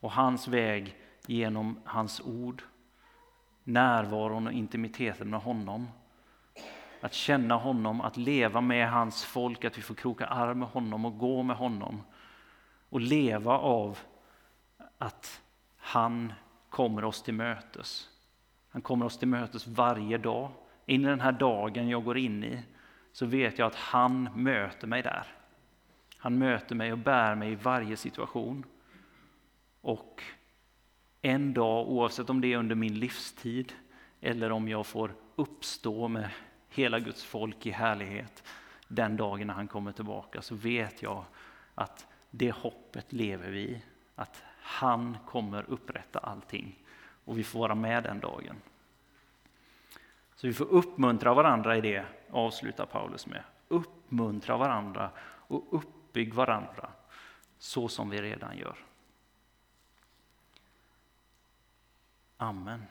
Och 0.00 0.12
hans 0.12 0.48
väg 0.48 0.96
genom 1.26 1.80
hans 1.84 2.20
ord, 2.20 2.62
närvaron 3.64 4.46
och 4.46 4.52
intimiteten 4.52 5.30
med 5.30 5.40
honom. 5.40 5.88
Att 7.00 7.14
känna 7.14 7.54
honom, 7.54 8.00
att 8.00 8.16
leva 8.16 8.60
med 8.60 8.90
hans 8.90 9.24
folk, 9.24 9.64
att 9.64 9.78
vi 9.78 9.82
får 9.82 9.94
kroka 9.94 10.26
arm 10.26 10.58
med 10.58 10.68
honom 10.68 11.04
och 11.04 11.18
gå 11.18 11.42
med 11.42 11.56
honom. 11.56 12.02
Och 12.88 13.00
leva 13.00 13.58
av 13.58 13.98
att 14.98 15.42
han 15.76 16.32
kommer 16.68 17.04
oss 17.04 17.22
till 17.22 17.34
mötes. 17.34 18.08
Han 18.68 18.82
kommer 18.82 19.06
oss 19.06 19.18
till 19.18 19.28
mötes 19.28 19.66
varje 19.66 20.18
dag. 20.18 20.50
In 20.88 21.04
i 21.04 21.08
den 21.08 21.20
här 21.20 21.32
dagen 21.32 21.88
jag 21.88 22.04
går 22.04 22.18
in 22.18 22.44
i 22.44 22.62
så 23.12 23.26
vet 23.26 23.58
jag 23.58 23.66
att 23.66 23.74
han 23.74 24.28
möter 24.34 24.86
mig 24.86 25.02
där. 25.02 25.26
Han 26.16 26.38
möter 26.38 26.74
mig 26.74 26.92
och 26.92 26.98
bär 26.98 27.34
mig 27.34 27.52
i 27.52 27.54
varje 27.54 27.96
situation. 27.96 28.64
Och 29.80 30.22
en 31.22 31.54
dag, 31.54 31.88
oavsett 31.88 32.30
om 32.30 32.40
det 32.40 32.52
är 32.52 32.56
under 32.56 32.74
min 32.74 32.98
livstid 32.98 33.72
eller 34.20 34.52
om 34.52 34.68
jag 34.68 34.86
får 34.86 35.14
uppstå 35.36 36.08
med 36.08 36.30
hela 36.68 36.98
Guds 37.00 37.24
folk 37.24 37.66
i 37.66 37.70
härlighet 37.70 38.44
den 38.88 39.16
dagen 39.16 39.46
när 39.46 39.54
han 39.54 39.68
kommer 39.68 39.92
tillbaka, 39.92 40.42
så 40.42 40.54
vet 40.54 41.02
jag 41.02 41.24
att 41.74 42.06
det 42.30 42.50
hoppet 42.50 43.12
lever 43.12 43.50
vi 43.50 43.60
i. 43.60 43.82
Att 44.14 44.42
han 44.60 45.16
kommer 45.26 45.70
upprätta 45.70 46.18
allting 46.18 46.78
och 47.24 47.38
vi 47.38 47.44
får 47.44 47.58
vara 47.58 47.74
med 47.74 48.02
den 48.02 48.20
dagen. 48.20 48.56
Så 50.38 50.46
vi 50.46 50.52
får 50.52 50.64
uppmuntra 50.64 51.34
varandra 51.34 51.76
i 51.76 51.80
det, 51.80 52.06
avslutar 52.30 52.86
Paulus 52.86 53.26
med. 53.26 53.42
Uppmuntra 53.68 54.56
varandra 54.56 55.10
och 55.20 55.66
uppbygg 55.70 56.34
varandra 56.34 56.90
så 57.58 57.88
som 57.88 58.10
vi 58.10 58.22
redan 58.22 58.58
gör. 58.58 58.76
Amen. 62.36 62.82